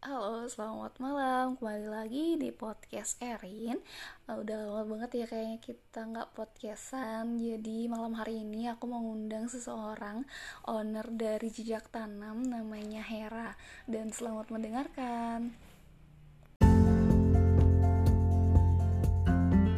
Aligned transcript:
Halo, 0.00 0.48
selamat 0.48 0.96
malam. 0.96 1.60
Kembali 1.60 1.92
lagi 1.92 2.40
di 2.40 2.48
podcast 2.56 3.20
Erin. 3.20 3.76
Uh, 4.24 4.40
udah 4.40 4.56
lama 4.56 4.96
banget 4.96 5.20
ya 5.20 5.26
kayaknya 5.28 5.60
kita 5.60 6.08
nggak 6.08 6.32
podcastan. 6.32 7.36
Jadi 7.36 7.84
malam 7.84 8.16
hari 8.16 8.40
ini 8.40 8.64
aku 8.72 8.88
mau 8.88 9.04
ngundang 9.04 9.52
seseorang 9.52 10.24
owner 10.64 11.04
dari 11.12 11.52
Jejak 11.52 11.92
Tanam 11.92 12.40
namanya 12.48 13.04
Hera. 13.04 13.52
Dan 13.84 14.08
selamat 14.08 14.48
mendengarkan. 14.48 15.52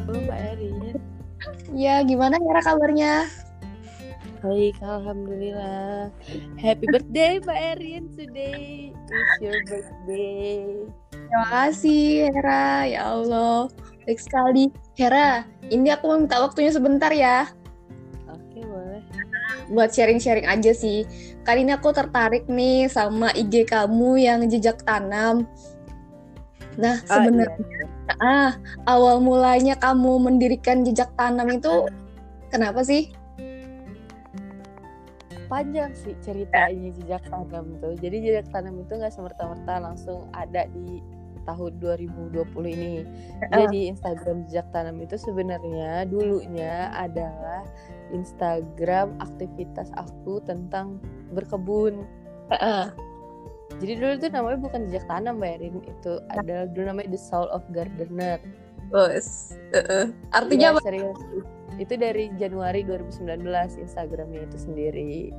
Halo 0.07 0.19
Mbak 0.23 0.39
Erin. 0.55 0.95
Ya, 1.75 1.99
gimana 2.07 2.39
Hera 2.39 2.63
kabarnya? 2.63 3.27
Baik, 4.43 4.75
Alhamdulillah. 4.83 6.11
Happy 6.59 6.83
birthday 6.91 7.39
Mbak 7.39 7.59
Erin 7.79 8.03
today. 8.11 8.91
It's 8.91 9.39
your 9.39 9.55
birthday. 9.63 10.83
Terima 11.15 11.47
kasih 11.47 12.27
Hera, 12.27 12.83
ya 12.83 13.15
Allah. 13.15 13.71
Baik 14.03 14.19
sekali. 14.19 14.67
Hera, 14.99 15.47
ini 15.71 15.87
aku 15.95 16.11
mau 16.11 16.19
minta 16.19 16.43
waktunya 16.43 16.75
sebentar 16.75 17.07
ya. 17.15 17.47
Oke, 18.27 18.67
boleh. 18.67 18.99
Buat 19.71 19.95
sharing-sharing 19.95 20.43
aja 20.43 20.75
sih. 20.75 21.07
Kali 21.47 21.63
ini 21.63 21.71
aku 21.71 21.95
tertarik 21.95 22.43
nih 22.51 22.91
sama 22.91 23.31
IG 23.31 23.63
kamu 23.63 24.27
yang 24.27 24.43
jejak 24.51 24.83
tanam. 24.83 25.47
Nah, 26.75 26.99
Ah, 27.07 27.23
sebenarnya 27.23 27.63
iya. 27.63 27.85
ah, 28.19 28.51
awal 28.91 29.23
mulanya 29.23 29.79
kamu 29.79 30.19
mendirikan 30.19 30.83
jejak 30.83 31.15
tanam 31.15 31.47
itu 31.47 31.87
kenapa 32.51 32.83
sih? 32.83 33.07
Panjang 35.53 35.93
sih 35.93 36.17
ceritanya 36.25 36.89
jejak 36.97 37.21
tanam 37.29 37.77
tuh. 37.77 37.93
Jadi 38.01 38.25
jejak 38.25 38.49
tanam 38.49 38.81
itu 38.81 38.97
nggak 38.97 39.13
semerta-merta 39.13 39.85
langsung 39.85 40.25
ada 40.33 40.65
di 40.73 40.97
tahun 41.45 41.77
2020 41.77 42.33
ini. 42.73 43.05
Jadi 43.53 43.93
Instagram 43.93 44.49
jejak 44.49 44.65
tanam 44.73 44.97
itu 44.97 45.13
sebenarnya 45.13 46.09
dulunya 46.09 46.89
adalah 46.97 47.61
Instagram 48.09 49.13
aktivitas 49.21 49.93
aku 49.93 50.41
tentang 50.41 50.97
berkebun. 51.37 52.01
Jadi 53.77 53.93
dulu 53.93 54.13
tuh 54.17 54.29
namanya 54.33 54.57
bukan 54.57 54.89
jejak 54.89 55.05
tanam 55.05 55.37
Mbak 55.37 55.51
Erin, 55.61 55.77
itu 55.85 56.13
adalah 56.33 56.65
dulu 56.65 56.83
namanya 56.89 57.13
The 57.13 57.21
Soul 57.21 57.49
of 57.53 57.61
Gardener. 57.69 58.41
Bos. 58.93 59.57
Heeh. 59.73 60.13
Artinya 60.33 60.77
apa? 60.77 60.81
serius. 60.85 61.17
Itu 61.81 61.97
dari 61.97 62.29
Januari 62.37 62.85
2019 62.85 63.41
Instagramnya 63.81 64.45
itu 64.45 64.57
sendiri. 64.61 65.33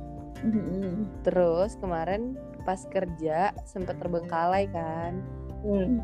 Terus 1.23 1.77
kemarin 1.79 2.35
pas 2.65 2.81
kerja 2.89 3.53
sempat 3.63 4.01
terbengkalai 4.01 4.67
kan. 4.73 5.21
Hmm. 5.61 6.01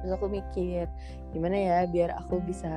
Terus 0.00 0.12
aku 0.16 0.26
mikir 0.30 0.86
gimana 1.34 1.56
ya 1.56 1.78
biar 1.90 2.14
aku 2.14 2.38
bisa 2.46 2.70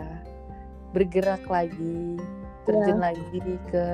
bergerak 0.91 1.45
lagi, 1.45 2.17
terjun 2.66 3.00
lagi 3.00 3.38
ke 3.69 3.88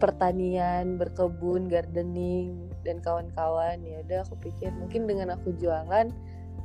pertanian, 0.00 0.96
berkebun, 0.96 1.68
gardening 1.68 2.72
dan 2.82 3.04
kawan-kawan. 3.04 3.84
Ya 3.84 4.00
udah 4.08 4.24
aku 4.24 4.40
pikir 4.40 4.72
mungkin 4.72 5.04
dengan 5.04 5.36
aku 5.36 5.52
jualan 5.60 6.08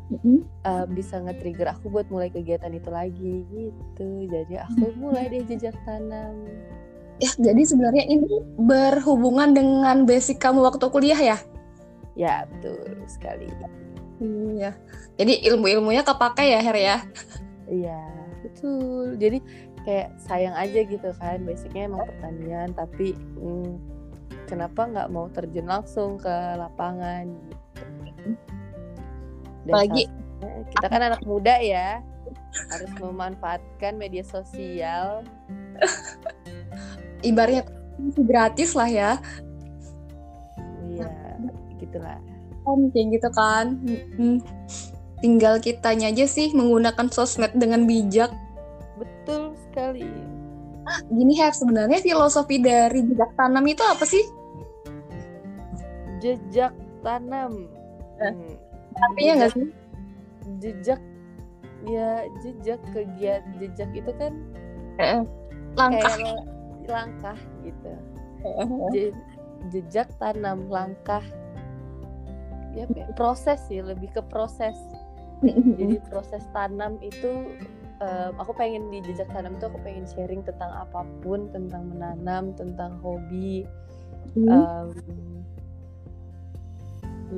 Mm-mm. 0.05 0.47
uh, 0.63 0.85
bisa 0.87 1.19
nge-trigger 1.19 1.75
aku 1.75 1.91
buat 1.91 2.07
mulai 2.07 2.31
kegiatan 2.31 2.71
itu 2.71 2.87
lagi 2.87 3.43
gitu. 3.51 4.07
Jadi 4.31 4.55
aku 4.63 4.95
mulai 4.95 5.27
deh 5.27 5.43
jejak 5.43 5.75
tanam. 5.83 6.47
Ya, 7.15 7.31
jadi 7.39 7.61
sebenarnya 7.63 8.03
ini 8.11 8.27
berhubungan 8.59 9.55
dengan 9.55 10.03
basic 10.03 10.35
kamu 10.35 10.59
waktu 10.67 10.83
kuliah 10.91 11.15
ya? 11.15 11.37
Ya 12.15 12.43
betul 12.51 12.83
sekali. 13.07 13.47
Iya. 14.19 14.75
Jadi 15.15 15.47
ilmu-ilmunya 15.47 16.03
kepakai 16.03 16.51
ya, 16.55 16.59
Her 16.59 16.75
ya? 16.75 16.97
Iya 17.71 18.03
betul. 18.43 19.15
Jadi 19.15 19.39
kayak 19.87 20.11
sayang 20.19 20.55
aja 20.55 20.79
gitu 20.83 21.09
kan. 21.15 21.39
Basicnya 21.47 21.87
emang 21.87 22.03
pertanian, 22.03 22.75
tapi 22.75 23.15
hmm, 23.15 23.79
kenapa 24.47 24.83
nggak 24.83 25.07
mau 25.11 25.31
terjun 25.31 25.71
langsung 25.71 26.19
ke 26.19 26.35
lapangan? 26.59 27.31
Gitu. 28.03 28.35
Dan 29.63 29.71
Apalagi- 29.71 30.07
salah- 30.11 30.67
kita 30.67 30.87
kan 30.91 31.01
anak 31.01 31.23
muda 31.23 31.55
ya, 31.63 32.03
harus 32.75 32.91
memanfaatkan 32.99 33.95
media 33.95 34.23
sosial. 34.23 35.23
Ibaratnya 37.25 37.63
gratis 38.21 38.77
lah 38.77 38.85
ya. 38.85 39.11
Iya, 40.85 41.09
gitulah. 41.81 42.21
Kan 42.61 42.79
kayak 42.93 43.07
gitu 43.17 43.29
kan. 43.33 43.65
Mm-mm. 43.81 44.39
Tinggal 45.19 45.57
kitanya 45.57 46.13
aja 46.13 46.25
sih 46.25 46.53
menggunakan 46.53 47.09
sosmed 47.09 47.51
dengan 47.57 47.89
bijak. 47.89 48.29
Betul 48.95 49.57
sekali. 49.67 50.05
Gini 51.09 51.33
Her, 51.35 51.49
sebenarnya 51.49 51.97
filosofi 51.97 52.61
dari 52.61 53.01
jejak 53.01 53.33
tanam 53.33 53.65
itu 53.65 53.81
apa 53.81 54.05
sih? 54.05 54.21
Jejak 56.21 56.73
tanam. 57.01 57.65
Eh, 58.21 58.31
Hmm, 58.31 58.55
Artinya 58.95 59.33
nggak 59.43 59.51
sih? 59.51 59.67
Jejak 60.61 61.01
ya 61.85 62.25
jejak 62.41 62.79
kegiatan 62.89 63.45
jejak 63.59 63.89
itu 63.93 64.11
kan 64.17 64.33
Langkah. 65.75 66.15
kayak 66.15 66.39
langkah 66.89 67.37
gitu. 67.63 67.91
Je- 68.93 69.15
jejak 69.73 70.09
tanam 70.21 70.69
langkah. 70.69 71.23
Ya 72.75 72.85
ya, 72.91 73.07
proses 73.15 73.59
sih 73.71 73.79
lebih 73.79 74.11
ke 74.11 74.21
proses. 74.27 74.75
Jadi 75.43 75.97
proses 76.11 76.43
tanam 76.51 76.99
itu 76.99 77.55
em, 78.03 78.33
aku 78.35 78.51
pengen 78.53 78.91
di 78.91 78.99
jejak 79.01 79.31
tanam 79.31 79.55
itu 79.55 79.65
aku 79.71 79.79
pengen 79.81 80.05
sharing 80.05 80.43
tentang 80.43 80.69
apa 80.69 81.07
pun 81.23 81.47
tentang 81.49 81.87
menanam 81.89 82.51
tentang 82.53 82.99
hobi. 82.99 83.63
Hmm. 84.35 84.51
em, 84.51 84.87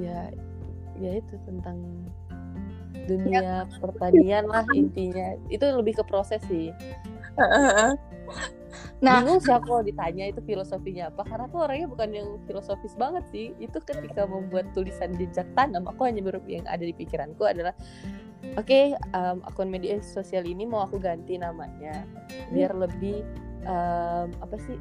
ya 0.02 0.34
ya 0.98 1.12
itu 1.22 1.38
tentang 1.46 1.78
dunia 3.06 3.70
pertanian 3.78 4.50
lah 4.50 4.66
intinya. 4.74 5.38
Itu 5.48 5.70
lebih 5.70 6.02
ke 6.02 6.04
proses 6.04 6.42
sih 6.50 6.74
Nah, 8.98 9.22
bingung 9.22 9.38
sih 9.38 9.54
aku 9.54 9.86
ditanya 9.86 10.26
itu 10.34 10.42
filosofinya 10.42 11.14
apa 11.14 11.22
karena 11.22 11.46
aku 11.46 11.58
orangnya 11.62 11.88
bukan 11.90 12.10
yang 12.10 12.30
filosofis 12.50 12.98
banget 12.98 13.24
sih. 13.30 13.54
Itu 13.62 13.78
ketika 13.86 14.26
membuat 14.26 14.74
tulisan 14.74 15.14
jejak 15.14 15.46
tanam 15.54 15.86
aku 15.86 16.10
hanya 16.10 16.26
ber 16.26 16.42
yang 16.50 16.66
ada 16.66 16.82
di 16.82 16.94
pikiranku 16.98 17.46
adalah 17.46 17.78
oke 18.58 18.80
em, 18.98 19.38
akun 19.46 19.70
media 19.70 20.02
sosial 20.02 20.46
ini 20.50 20.66
mau 20.66 20.86
aku 20.86 20.98
ganti 20.98 21.38
namanya 21.38 22.06
biar 22.50 22.74
lebih 22.74 23.22
em, 23.66 24.30
apa 24.42 24.58
sih 24.66 24.78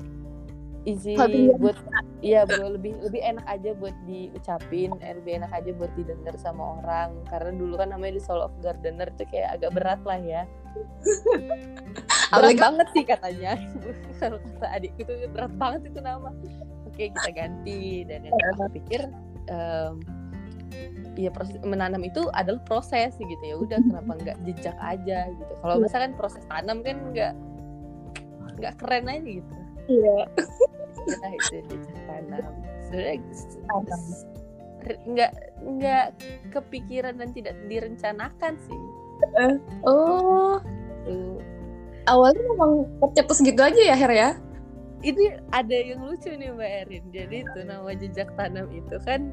easy 0.86 1.18
Familiar. 1.18 1.58
buat 1.58 1.76
iya 2.22 2.46
buat 2.46 2.78
lebih 2.78 2.94
lebih 3.02 3.20
enak 3.20 3.46
aja 3.50 3.74
buat 3.74 3.92
diucapin 4.06 4.94
eh, 5.02 5.18
lebih 5.18 5.42
enak 5.42 5.52
aja 5.52 5.70
buat 5.74 5.92
didengar 5.98 6.34
sama 6.38 6.80
orang. 6.80 7.10
Karena 7.26 7.50
dulu 7.52 7.74
kan 7.76 7.90
namanya 7.92 8.16
di 8.16 8.22
Soul 8.22 8.40
of 8.40 8.54
Gardener 8.62 9.10
tuh 9.18 9.26
kayak 9.28 9.58
agak 9.60 9.74
berat 9.74 10.00
lah 10.06 10.16
ya. 10.22 10.42
Berat 12.36 12.58
banget 12.58 12.86
sih 12.94 13.04
katanya. 13.06 13.52
Kalau 14.22 14.38
kata 14.38 14.66
adikku 14.78 15.02
tuh 15.06 15.14
berat 15.30 15.52
banget 15.58 15.90
itu 15.90 16.00
nama. 16.00 16.30
Oke 16.86 17.10
kita 17.10 17.30
ganti. 17.34 18.06
Dan 18.06 18.26
yang 18.26 18.34
aku 18.54 18.70
pikir 18.78 19.10
em, 19.50 19.94
ya 21.18 21.30
proses 21.30 21.58
menanam 21.62 22.02
itu 22.06 22.30
adalah 22.34 22.62
proses 22.66 23.14
gitu. 23.18 23.42
Ya 23.42 23.56
udah 23.58 23.78
kenapa 23.82 24.12
nggak 24.22 24.38
jejak 24.46 24.76
aja 24.78 25.30
gitu. 25.34 25.52
Kalau 25.62 25.82
misalkan 25.82 26.14
proses 26.14 26.42
tanam 26.46 26.82
kan 26.82 26.98
nggak 27.14 27.34
nggak 28.56 28.74
keren 28.80 29.06
aja 29.12 29.20
gitu 29.20 29.65
iya. 29.88 30.18
ya 31.06 31.28
itu 31.38 31.56
jejak 31.70 31.98
tanam 32.10 32.44
sebenarnya 32.86 33.14
nggak 34.86 35.32
nggak 35.66 36.06
kepikiran 36.54 37.14
dan 37.18 37.30
tidak 37.34 37.54
direncanakan 37.66 38.54
sih 38.66 38.80
Oh, 39.88 40.60
tuh 41.08 41.40
awalnya 42.04 42.42
memang 42.52 42.84
tercetus 43.00 43.40
gitu 43.40 43.56
aja 43.64 43.80
ya, 43.80 43.96
Her 43.96 44.12
ya? 44.12 44.30
ini 45.04 45.38
ada 45.52 45.76
yang 45.76 46.02
lucu 46.02 46.32
nih 46.32 46.50
Mbak 46.50 46.70
Erin. 46.86 47.04
Jadi 47.12 47.36
itu 47.44 47.58
nama 47.62 47.90
jejak 47.92 48.32
tanam 48.34 48.66
itu 48.72 48.96
kan 49.04 49.30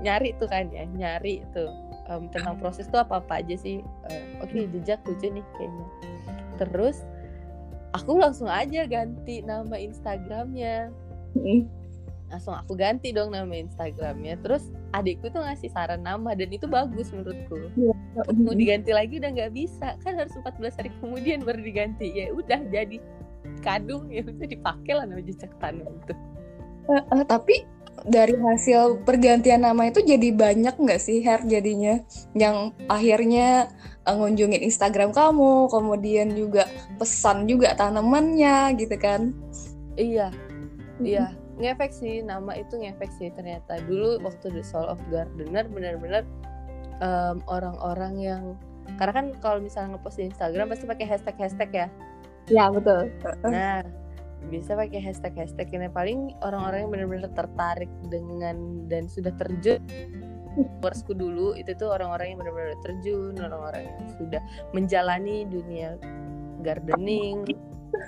nyari 0.00 0.32
tuh 0.38 0.48
kan 0.48 0.70
ya, 0.70 0.86
nyari 0.86 1.44
tuh 1.52 1.68
em, 2.08 2.30
tentang 2.30 2.56
proses 2.62 2.86
tuh 2.88 3.02
apa 3.02 3.20
apa 3.20 3.42
aja 3.42 3.58
sih. 3.58 3.82
Eh, 4.08 4.22
Oke 4.40 4.70
jejak 4.70 5.02
lucu 5.04 5.28
nih 5.28 5.44
kayaknya. 5.58 5.86
Terus 6.62 7.04
aku 7.96 8.18
langsung 8.18 8.48
aja 8.50 8.86
ganti 8.86 9.42
nama 9.42 9.76
Instagramnya. 9.76 10.90
Langsung 12.30 12.54
aku 12.54 12.78
ganti 12.78 13.10
dong 13.10 13.34
nama 13.34 13.50
Instagramnya. 13.50 14.38
Terus 14.42 14.70
adikku 14.94 15.30
tuh 15.34 15.42
ngasih 15.42 15.70
saran 15.74 16.06
nama 16.06 16.34
dan 16.38 16.50
itu 16.50 16.70
bagus 16.70 17.10
menurutku. 17.10 17.70
Mau 18.38 18.54
diganti 18.54 18.94
lagi 18.94 19.18
udah 19.18 19.30
nggak 19.34 19.52
bisa 19.54 19.98
kan 20.02 20.14
harus 20.18 20.34
14 20.38 20.78
hari 20.78 20.90
kemudian 21.02 21.42
baru 21.42 21.58
diganti 21.58 22.06
ya 22.14 22.30
udah 22.30 22.62
jadi 22.70 23.02
kadung 23.60 24.08
ya 24.08 24.22
udah 24.22 24.46
dipakai 24.46 24.92
lah 24.94 25.04
nama 25.04 25.20
jejak 25.20 25.52
tanam 25.60 25.84
itu 25.84 26.14
Eh, 26.90 27.02
eh, 27.14 27.24
tapi 27.28 27.62
dari 28.06 28.36
hasil 28.36 29.04
pergantian 29.04 29.64
nama 29.64 29.88
itu 29.88 30.00
jadi 30.00 30.32
banyak 30.32 30.76
nggak 30.76 31.00
sih 31.00 31.20
Her 31.20 31.44
jadinya 31.44 32.00
yang 32.32 32.72
akhirnya 32.88 33.68
uh, 34.08 34.16
ngunjungin 34.16 34.64
Instagram 34.64 35.12
kamu, 35.12 35.68
kemudian 35.68 36.32
juga 36.32 36.68
pesan 36.96 37.44
juga 37.50 37.76
tanamannya 37.76 38.76
gitu 38.80 38.96
kan? 38.96 39.34
Iya, 39.98 40.32
iya 41.02 41.36
ngefek 41.60 41.92
sih 41.92 42.24
nama 42.24 42.56
itu 42.56 42.80
ngefek 42.80 43.12
sih 43.20 43.28
ternyata 43.36 43.76
dulu 43.84 44.16
waktu 44.24 44.48
The 44.48 44.64
Soul 44.64 44.88
of 44.88 44.98
Gardener 45.12 45.68
benar-benar 45.68 46.24
um, 47.04 47.44
orang-orang 47.46 48.14
yang 48.16 48.42
karena 48.96 49.12
kan 49.12 49.26
kalau 49.38 49.60
misalnya 49.60 49.94
ngepost 49.94 50.18
di 50.18 50.32
Instagram 50.32 50.72
pasti 50.72 50.84
pakai 50.88 51.06
hashtag 51.06 51.36
hashtag 51.36 51.70
ya. 51.70 51.86
Ya 52.50 52.66
betul. 52.72 53.12
Nah 53.46 53.86
bisa 54.50 54.74
pakai 54.74 55.00
hashtag 55.00 55.34
hashtag 55.38 55.70
ini. 55.70 55.88
Paling 55.88 56.34
orang-orang 56.42 56.84
yang 56.84 56.90
benar-benar 56.90 57.30
tertarik 57.32 57.90
dengan 58.10 58.84
dan 58.90 59.06
sudah 59.06 59.30
terjun 59.38 59.80
Warsku 60.82 61.14
dulu 61.14 61.54
itu 61.54 61.70
tuh 61.78 61.94
orang-orang 61.94 62.34
yang 62.34 62.38
benar-benar 62.42 62.74
terjun 62.82 63.34
orang-orang 63.38 63.86
yang 63.86 63.98
sudah 64.18 64.42
menjalani 64.74 65.46
dunia 65.46 65.94
gardening 66.66 67.46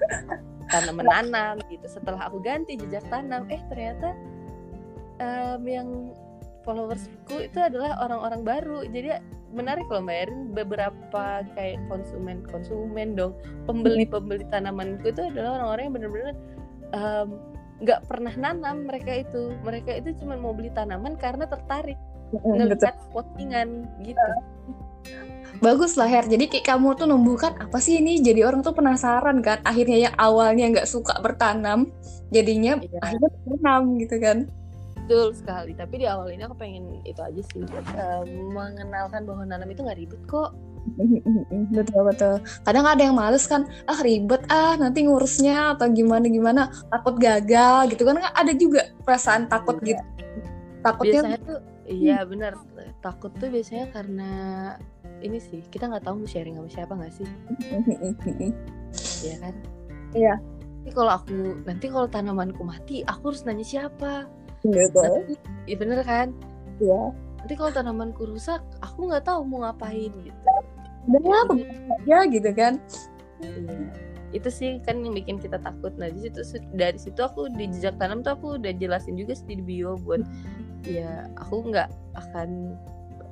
tanam 0.72 0.98
menanam 0.98 1.62
gitu. 1.70 1.86
Setelah 1.86 2.26
aku 2.26 2.42
ganti 2.42 2.74
jejak 2.74 3.06
tanam 3.06 3.46
eh 3.46 3.62
ternyata 3.70 4.18
um, 5.22 5.62
yang 5.62 5.88
followersku 6.66 7.46
itu 7.46 7.58
adalah 7.62 8.02
orang-orang 8.02 8.42
baru. 8.42 8.78
Jadi 8.90 9.22
menarik 9.52 9.86
loh 9.88 10.02
mbak 10.02 10.18
Erin 10.28 10.40
beberapa 10.56 11.24
kayak 11.54 11.78
konsumen 11.86 12.42
konsumen 12.48 13.14
dong. 13.14 13.36
Pembeli 13.68 14.08
pembeli 14.08 14.44
tanamanku 14.48 15.12
itu 15.12 15.22
adalah 15.22 15.60
orang-orang 15.60 15.82
yang 15.84 15.94
benar-benar 15.94 16.34
nggak 17.84 18.00
um, 18.02 18.06
pernah 18.08 18.34
nanam 18.36 18.88
mereka 18.88 19.22
itu. 19.22 19.52
Mereka 19.62 19.90
itu 20.02 20.08
cuma 20.24 20.34
mau 20.40 20.56
beli 20.56 20.72
tanaman 20.72 21.14
karena 21.20 21.46
tertarik 21.46 22.00
ngelihat 22.32 22.96
postingan 23.12 23.86
gitu. 24.02 24.28
Bagus 25.60 26.00
lah 26.00 26.08
Her. 26.08 26.24
Jadi 26.26 26.48
kayak 26.48 26.74
kamu 26.74 26.96
tuh 26.96 27.06
numbuhkan 27.06 27.54
apa 27.60 27.76
sih 27.76 28.00
ini? 28.00 28.18
Jadi 28.24 28.40
orang 28.42 28.64
tuh 28.64 28.72
penasaran 28.72 29.44
kan. 29.44 29.60
Akhirnya 29.62 30.10
yang 30.10 30.14
awalnya 30.16 30.72
nggak 30.72 30.88
suka 30.88 31.20
bertanam 31.20 31.92
jadinya 32.32 32.80
iya. 32.80 32.98
akhirnya 33.04 33.28
bertanam 33.28 33.82
gitu 34.00 34.16
kan 34.18 34.38
betul 35.02 35.34
sekali. 35.34 35.72
Tapi 35.74 35.94
di 35.98 36.06
awal 36.06 36.30
ini 36.30 36.46
aku 36.46 36.56
pengen 36.56 37.02
itu 37.02 37.18
aja 37.18 37.42
sih. 37.52 37.66
Uh, 37.98 38.22
mengenalkan 38.54 39.26
bahwa 39.26 39.42
nanam 39.44 39.68
itu 39.68 39.82
nggak 39.82 39.98
ribet 39.98 40.22
kok. 40.30 40.54
Betul 41.78 42.10
betul. 42.10 42.42
Kadang 42.66 42.90
ada 42.90 42.98
yang 42.98 43.14
males 43.14 43.46
kan 43.46 43.70
ah 43.86 44.02
ribet 44.02 44.42
ah 44.50 44.74
nanti 44.74 45.06
ngurusnya 45.06 45.78
atau 45.78 45.86
gimana 45.86 46.26
gimana 46.26 46.74
takut 46.90 47.22
gagal 47.22 47.94
gitu 47.94 48.02
kan. 48.02 48.18
Ada 48.18 48.50
juga 48.58 48.90
perasaan 49.06 49.46
takut 49.46 49.78
iya. 49.86 49.94
gitu. 49.94 50.02
Takutnya 50.82 51.22
biasanya 51.22 51.38
tuh 51.46 51.60
iya 51.86 52.18
hmm. 52.22 52.28
benar 52.34 52.52
takut 52.98 53.30
tuh 53.38 53.46
biasanya 53.46 53.94
karena 53.94 54.30
ini 55.22 55.38
sih 55.38 55.62
kita 55.70 55.86
nggak 55.86 56.02
tahu 56.02 56.26
mau 56.26 56.26
sharing 56.26 56.58
sama 56.58 56.70
siapa 56.70 56.92
nggak 56.98 57.14
sih? 57.14 57.28
Iya 59.22 59.36
kan? 59.38 59.54
Iya. 60.18 60.34
Nanti 60.82 60.90
kalau 60.98 61.12
aku 61.14 61.62
nanti 61.62 61.86
kalau 61.86 62.10
tanamanku 62.10 62.66
mati 62.66 63.06
aku 63.06 63.30
harus 63.30 63.46
nanya 63.46 63.62
siapa 63.62 64.26
gitu 64.74 65.02
iya 65.66 65.76
bener 65.76 66.00
kan 66.06 66.28
iya 66.78 67.10
nanti 67.42 67.54
kalau 67.58 67.70
tanamanku 67.74 68.22
rusak 68.26 68.62
aku 68.82 69.10
nggak 69.10 69.26
tahu 69.26 69.42
mau 69.42 69.66
ngapain 69.66 70.12
gitu 70.22 70.40
dan 71.10 71.22
apa 71.26 71.52
ya 72.06 72.22
gitu 72.30 72.50
kan 72.54 72.78
iya 73.42 73.90
itu 74.32 74.48
sih 74.48 74.80
kan 74.88 75.04
yang 75.04 75.12
bikin 75.12 75.36
kita 75.36 75.60
takut 75.60 75.92
nah 76.00 76.08
di 76.08 76.24
situ 76.24 76.40
dari 76.72 76.96
situ 76.96 77.20
aku 77.20 77.52
di 77.52 77.68
jejak 77.68 78.00
tanam 78.00 78.24
tuh 78.24 78.32
aku 78.32 78.56
udah 78.56 78.72
jelasin 78.80 79.18
juga 79.18 79.36
sih 79.36 79.60
di 79.60 79.60
bio 79.60 80.00
buat 80.00 80.24
ya 80.88 81.28
aku 81.36 81.68
nggak 81.68 81.92
akan 82.16 82.78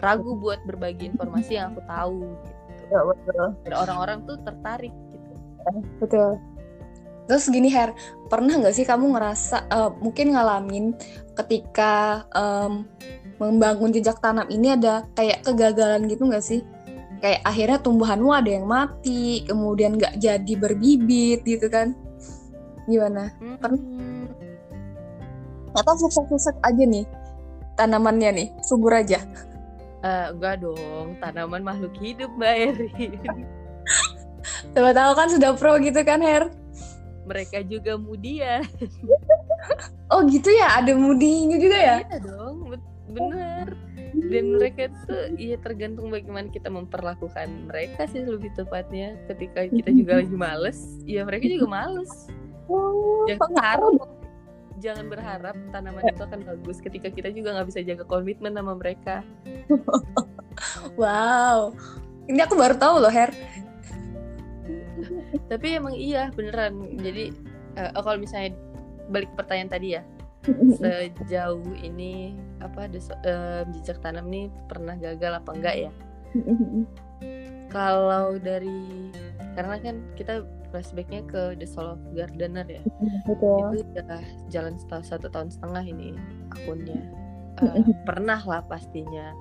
ragu 0.01 0.33
buat 0.37 0.61
berbagi 0.65 1.13
informasi 1.13 1.61
yang 1.61 1.77
aku 1.77 1.83
tahu 1.85 2.21
gitu. 2.25 2.61
Ya, 2.91 3.01
betul. 3.07 3.47
Dan 3.63 3.75
orang-orang 3.77 4.19
tuh 4.27 4.37
tertarik 4.43 4.95
gitu. 5.13 5.33
Ya, 5.37 5.71
betul. 6.03 6.31
Terus 7.31 7.47
gini 7.47 7.71
Her, 7.71 7.95
pernah 8.27 8.59
nggak 8.59 8.75
sih 8.75 8.83
kamu 8.83 9.15
ngerasa 9.15 9.71
uh, 9.71 9.95
mungkin 10.03 10.35
ngalamin 10.35 10.99
ketika 11.39 12.27
um, 12.35 12.91
membangun 13.39 13.95
jejak 13.95 14.19
tanam 14.19 14.51
ini 14.51 14.75
ada 14.75 15.07
kayak 15.15 15.47
kegagalan 15.47 16.11
gitu 16.11 16.27
nggak 16.27 16.43
sih? 16.43 16.67
Kayak 17.23 17.47
akhirnya 17.47 17.79
tumbuhanmu 17.79 18.35
ada 18.35 18.51
yang 18.51 18.67
mati, 18.67 19.47
kemudian 19.47 19.95
nggak 19.95 20.19
jadi 20.19 20.53
berbibit 20.59 21.47
gitu 21.47 21.71
kan? 21.71 21.95
Gimana? 22.91 23.31
Pernah? 23.63 23.79
Hmm. 23.79 24.27
Atau 25.71 25.95
sukses-sukses 26.03 26.59
aja 26.67 26.83
nih 26.83 27.07
tanamannya 27.79 28.31
nih, 28.43 28.49
subur 28.67 28.91
aja? 28.91 29.23
Uh, 30.03 30.35
enggak 30.35 30.67
dong, 30.67 31.15
tanaman 31.23 31.63
makhluk 31.63 31.95
hidup 32.03 32.35
Mbak 32.35 32.55
Erin. 32.75 33.23
Coba 34.75 34.91
tahu 34.91 35.13
kan 35.15 35.29
sudah 35.31 35.55
pro 35.55 35.79
gitu 35.79 36.03
kan 36.03 36.19
Her? 36.19 36.51
Mereka 37.31 37.63
juga 37.71 37.95
mudia. 37.95 38.67
oh 40.13 40.27
gitu 40.27 40.51
ya, 40.51 40.83
ada 40.83 40.93
mudinya 40.99 41.57
juga 41.57 41.79
ya? 41.79 41.97
Iya 42.03 42.19
dong, 42.27 42.75
bener. 43.15 43.79
Dan 44.11 44.59
mereka 44.59 44.91
tuh 45.07 45.39
ya 45.39 45.55
tergantung 45.63 46.11
bagaimana 46.11 46.51
kita 46.51 46.67
memperlakukan 46.67 47.71
mereka 47.71 48.11
sih 48.11 48.27
lebih 48.27 48.51
tepatnya. 48.59 49.15
Ketika 49.31 49.71
kita 49.71 49.95
juga 49.95 50.19
lagi 50.19 50.35
males, 50.35 50.99
ya 51.07 51.23
mereka 51.23 51.47
juga 51.47 51.71
males. 51.71 52.11
Oh, 52.67 53.27
Jangan 53.31 53.51
taruh 53.55 53.95
jangan 54.81 55.07
berharap 55.13 55.55
tanaman 55.71 56.03
itu 56.09 56.23
akan 56.25 56.41
bagus 56.43 56.81
ketika 56.81 57.13
kita 57.13 57.29
juga 57.31 57.53
nggak 57.55 57.69
bisa 57.69 57.81
jaga 57.85 58.05
komitmen 58.09 58.57
sama 58.57 58.73
mereka. 58.75 59.21
wow, 61.01 61.71
ini 62.27 62.41
aku 62.41 62.57
baru 62.57 62.75
tahu 62.81 63.05
loh 63.05 63.13
Her. 63.13 63.31
Tapi 65.51 65.67
emang 65.79 65.95
iya 65.95 66.31
beneran. 66.35 66.99
Jadi 66.99 67.35
uh, 67.79 68.01
kalau 68.01 68.19
misalnya 68.19 68.57
balik 69.11 69.31
pertanyaan 69.35 69.71
tadi 69.71 69.89
ya, 69.99 70.03
sejauh 70.81 71.67
ini 71.85 72.39
apa 72.65 72.89
uh, 72.89 73.63
jejak 73.77 74.01
tanam 74.01 74.29
nih 74.33 74.49
pernah 74.71 74.97
gagal 74.97 75.41
apa 75.43 75.51
enggak 75.53 75.77
ya? 75.89 75.93
kalau 77.75 78.39
dari 78.39 79.11
karena 79.55 79.79
kan 79.83 79.97
kita 80.15 80.47
flashbacknya 80.71 81.27
ke 81.27 81.59
The 81.59 81.67
Soul 81.67 81.99
of 81.99 82.03
Gardener 82.15 82.67
ya. 82.67 82.83
Betul. 83.27 83.75
itu 83.75 83.87
udah 83.95 84.23
jalan 84.51 84.75
setelah 84.79 85.05
satu 85.07 85.27
tahun 85.31 85.51
setengah 85.51 85.85
ini 85.85 86.15
akunnya. 86.55 87.03
Uh, 87.59 87.83
pernah 88.07 88.39
lah 88.47 88.63
pastinya. 88.65 89.35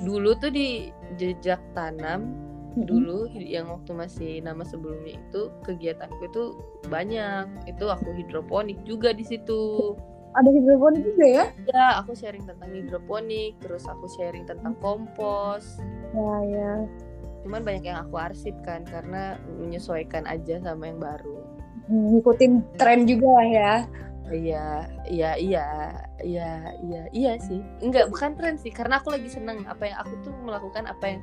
Dulu 0.00 0.32
tuh 0.40 0.50
di 0.50 0.88
jejak 1.20 1.60
tanam 1.76 2.49
dulu 2.76 3.26
yang 3.34 3.66
waktu 3.70 3.90
masih 3.94 4.32
nama 4.44 4.62
sebelumnya 4.62 5.18
itu 5.18 5.50
kegiatanku 5.66 6.22
itu 6.26 6.42
banyak. 6.86 7.46
Itu 7.66 7.90
aku 7.90 8.14
hidroponik 8.14 8.78
juga 8.86 9.10
di 9.10 9.26
situ. 9.26 9.94
Ada 10.38 10.46
hidroponik 10.46 11.02
juga 11.02 11.26
ya? 11.26 11.44
Ya, 11.66 11.86
aku 11.98 12.14
sharing 12.14 12.46
tentang 12.46 12.70
hidroponik, 12.70 13.58
terus 13.58 13.82
aku 13.90 14.06
sharing 14.14 14.46
tentang 14.46 14.78
kompos. 14.78 15.82
Ya, 16.14 16.34
ya. 16.46 16.72
Cuman 17.42 17.66
banyak 17.66 17.90
yang 17.90 18.06
aku 18.06 18.14
arsip 18.20 18.54
kan 18.62 18.86
karena 18.86 19.40
menyesuaikan 19.58 20.28
aja 20.30 20.62
sama 20.62 20.86
yang 20.86 21.02
baru. 21.02 21.42
Hmm, 21.90 22.14
ngikutin 22.14 22.52
tren 22.78 23.08
juga 23.08 23.28
lah 23.40 23.48
ya. 23.48 23.74
Iya 24.30 24.86
iya 25.10 25.30
iya 25.34 25.66
iya 26.22 26.50
iya 26.86 27.02
iya 27.10 27.32
sih. 27.42 27.58
Enggak 27.82 28.14
bukan 28.14 28.38
tren 28.38 28.54
sih 28.54 28.70
karena 28.70 29.02
aku 29.02 29.10
lagi 29.10 29.26
seneng 29.26 29.66
apa 29.66 29.90
yang 29.90 29.98
aku 29.98 30.14
tuh 30.22 30.34
melakukan 30.46 30.86
apa 30.86 31.04
yang 31.10 31.20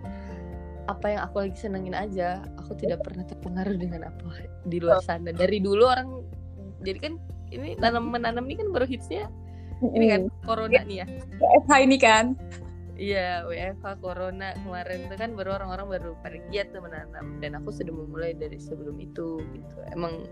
apa 0.88 1.06
yang 1.12 1.22
aku 1.28 1.36
lagi 1.44 1.58
senengin 1.60 1.96
aja 1.96 2.42
aku 2.56 2.76
tidak 2.80 3.04
pernah 3.04 3.28
terpengaruh 3.28 3.76
dengan 3.76 4.08
apa 4.08 4.48
di 4.64 4.78
luar 4.80 5.04
sana. 5.04 5.36
Dari 5.36 5.60
dulu 5.60 5.84
orang 5.84 6.10
jadi 6.82 7.00
kan 7.00 7.14
ini 7.52 7.76
tanam 7.80 8.12
menanam 8.12 8.44
ini 8.48 8.56
kan 8.60 8.72
baru 8.72 8.88
hitsnya 8.88 9.28
ini 9.84 10.06
kan 10.10 10.22
corona 10.42 10.82
nih 10.84 11.06
ya. 11.06 11.08
FH 11.68 11.72
ini 11.86 11.98
kan. 12.02 12.26
Iya, 12.98 13.46
WFH 13.46 14.02
Corona 14.02 14.58
kemarin 14.66 15.06
itu 15.06 15.16
kan 15.22 15.38
baru 15.38 15.62
orang-orang 15.62 15.86
baru 15.86 16.12
pada 16.26 16.42
giat 16.50 16.74
tuh 16.74 16.82
menanam. 16.82 17.38
Dan 17.38 17.54
aku 17.62 17.70
sudah 17.70 17.94
memulai 17.94 18.34
dari 18.34 18.58
sebelum 18.58 18.98
itu 18.98 19.38
gitu. 19.38 19.78
Emang 19.94 20.26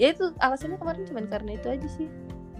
ya 0.00 0.16
itu 0.16 0.32
alasannya 0.40 0.80
kemarin 0.80 1.04
cuma 1.04 1.28
karena 1.28 1.60
itu 1.60 1.68
aja 1.68 1.88
sih. 1.92 2.08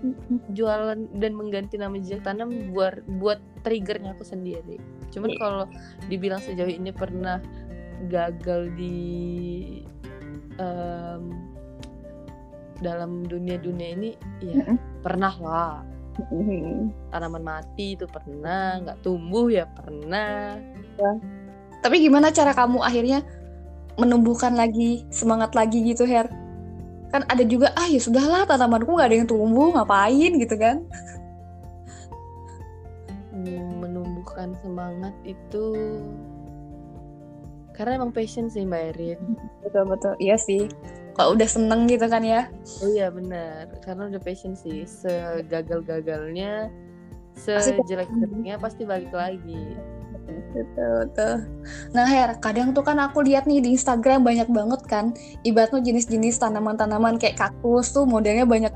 Jualan 0.57 1.09
dan 1.19 1.33
mengganti 1.35 1.79
nama 1.79 1.95
jejak 1.99 2.27
tanam 2.27 2.75
buat 2.75 3.03
buat 3.23 3.39
triggernya 3.63 4.19
aku 4.19 4.25
sendiri. 4.27 4.79
Cuman 5.15 5.31
yeah. 5.33 5.41
kalau 5.41 5.65
dibilang 6.11 6.43
sejauh 6.43 6.71
ini 6.71 6.91
pernah 6.91 7.39
gagal 8.11 8.75
di 8.75 8.99
um, 10.59 11.53
dalam 12.83 13.23
dunia-dunia 13.23 13.89
ini 13.95 14.11
ya 14.43 14.75
pernah 15.07 15.35
lah 15.39 15.75
tanaman 17.15 17.41
mati 17.47 17.95
itu 17.97 18.05
pernah 18.11 18.83
nggak 18.83 19.01
tumbuh 19.07 19.49
ya 19.49 19.65
pernah 19.71 20.59
ya. 20.99 21.13
tapi 21.81 22.03
gimana 22.03 22.35
cara 22.35 22.53
kamu 22.53 22.83
akhirnya 22.83 23.23
menumbuhkan 23.97 24.59
lagi 24.59 25.07
semangat 25.09 25.55
lagi 25.55 25.81
gitu 25.87 26.05
Her 26.05 26.29
kan 27.13 27.23
ada 27.29 27.45
juga 27.45 27.71
ah 27.77 27.85
ya 27.85 28.01
sudahlah 28.01 28.49
tanamanku 28.49 28.89
nggak 28.89 29.09
ada 29.13 29.17
yang 29.21 29.29
tumbuh 29.29 29.77
ngapain? 29.77 30.33
Gitu 30.41 30.57
kan. 30.57 30.83
Menumbuhkan 33.79 34.57
semangat 34.65 35.13
itu 35.29 35.77
karena 37.77 38.01
emang 38.01 38.13
passion 38.13 38.49
sih 38.49 38.65
Mbak 38.65 38.83
Erin. 38.97 39.21
Betul 39.65 39.85
betul. 39.89 40.15
Iya 40.21 40.37
sih. 40.41 40.69
Kalau 41.13 41.37
udah 41.37 41.49
seneng 41.49 41.85
gitu 41.93 42.09
kan 42.09 42.25
ya. 42.25 42.49
Oh 42.81 42.89
iya 42.89 43.13
benar. 43.13 43.69
Karena 43.85 44.09
udah 44.09 44.21
passion 44.21 44.57
sih. 44.57 44.89
Segagal-gagalnya 44.89 46.73
sejelek-jeleknya 47.33 48.61
pasti 48.61 48.85
balik 48.85 49.13
lagi 49.13 49.77
betul 50.53 50.91
betul. 51.05 51.35
Nah 51.93 52.07
Her 52.09 52.37
kadang 52.41 52.73
tuh 52.73 52.85
kan 52.85 52.99
aku 53.01 53.25
lihat 53.25 53.45
nih 53.45 53.61
di 53.61 53.77
Instagram 53.77 54.25
banyak 54.25 54.49
banget 54.49 54.81
kan 54.89 55.17
ibaratnya 55.45 55.83
jenis-jenis 55.83 56.41
tanaman-tanaman 56.41 57.17
kayak 57.21 57.39
kaktus 57.39 57.93
tuh 57.93 58.05
modelnya 58.05 58.49
banyak 58.49 58.73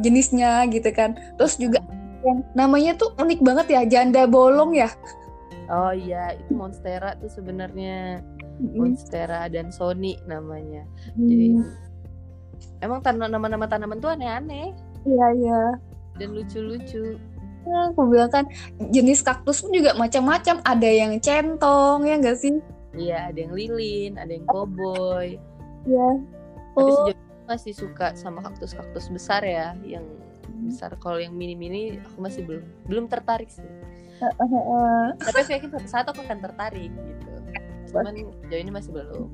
jenisnya 0.00 0.66
gitu 0.70 0.90
kan. 0.90 1.18
Terus 1.38 1.56
juga 1.58 1.80
yang 2.26 2.42
namanya 2.58 2.98
tuh 2.98 3.14
unik 3.18 3.40
banget 3.42 3.66
ya 3.70 3.82
janda 3.86 4.26
bolong 4.26 4.74
ya. 4.74 4.90
Oh 5.66 5.90
iya 5.90 6.34
itu 6.38 6.54
monstera 6.54 7.14
tuh 7.18 7.30
sebenarnya. 7.30 8.22
Monstera 8.56 9.50
dan 9.52 9.68
sony 9.68 10.16
namanya. 10.24 10.88
Hmm. 11.12 11.28
jadi 11.28 11.46
emang 12.80 13.04
tanam 13.04 13.28
nama-nama 13.28 13.68
tanaman 13.68 14.00
tuh 14.00 14.16
aneh-aneh. 14.16 14.72
Iya 15.04 15.26
iya. 15.36 15.62
Dan 16.16 16.32
lucu-lucu 16.32 17.20
aku 17.66 18.00
bilang 18.06 18.30
kan 18.30 18.44
jenis 18.92 19.20
kaktus 19.26 19.62
pun 19.62 19.74
juga 19.74 19.94
macam-macam. 19.98 20.62
Ada 20.62 20.88
yang 20.90 21.12
centong 21.18 22.06
ya 22.06 22.14
enggak 22.18 22.38
sih? 22.38 22.58
Iya 22.96 23.28
ada 23.32 23.38
yang 23.38 23.52
lilin 23.52 24.12
ada 24.16 24.32
yang 24.32 24.46
cowboy. 24.48 25.36
Iya. 25.86 26.08
Oh. 26.76 26.84
tapi 26.84 26.92
sejauh 26.92 27.46
masih 27.48 27.72
suka 27.72 28.06
sama 28.18 28.44
kaktus-kaktus 28.44 29.08
besar 29.08 29.40
ya 29.44 29.72
yang 29.84 30.04
besar. 30.68 30.92
Kalau 31.00 31.16
yang 31.16 31.32
mini-mini 31.32 32.00
aku 32.02 32.18
masih 32.20 32.42
belum 32.44 32.64
belum 32.86 33.04
tertarik 33.08 33.48
sih. 33.48 33.64
Tapi 35.20 35.36
aku 35.44 35.50
yakin 35.52 35.68
suatu 35.76 35.88
saat 35.88 36.06
aku 36.08 36.24
akan 36.24 36.40
tertarik 36.40 36.88
gitu. 36.88 37.32
Cuman 37.92 38.12
jauh 38.48 38.60
ini 38.60 38.72
masih 38.72 38.90
belum 38.96 39.28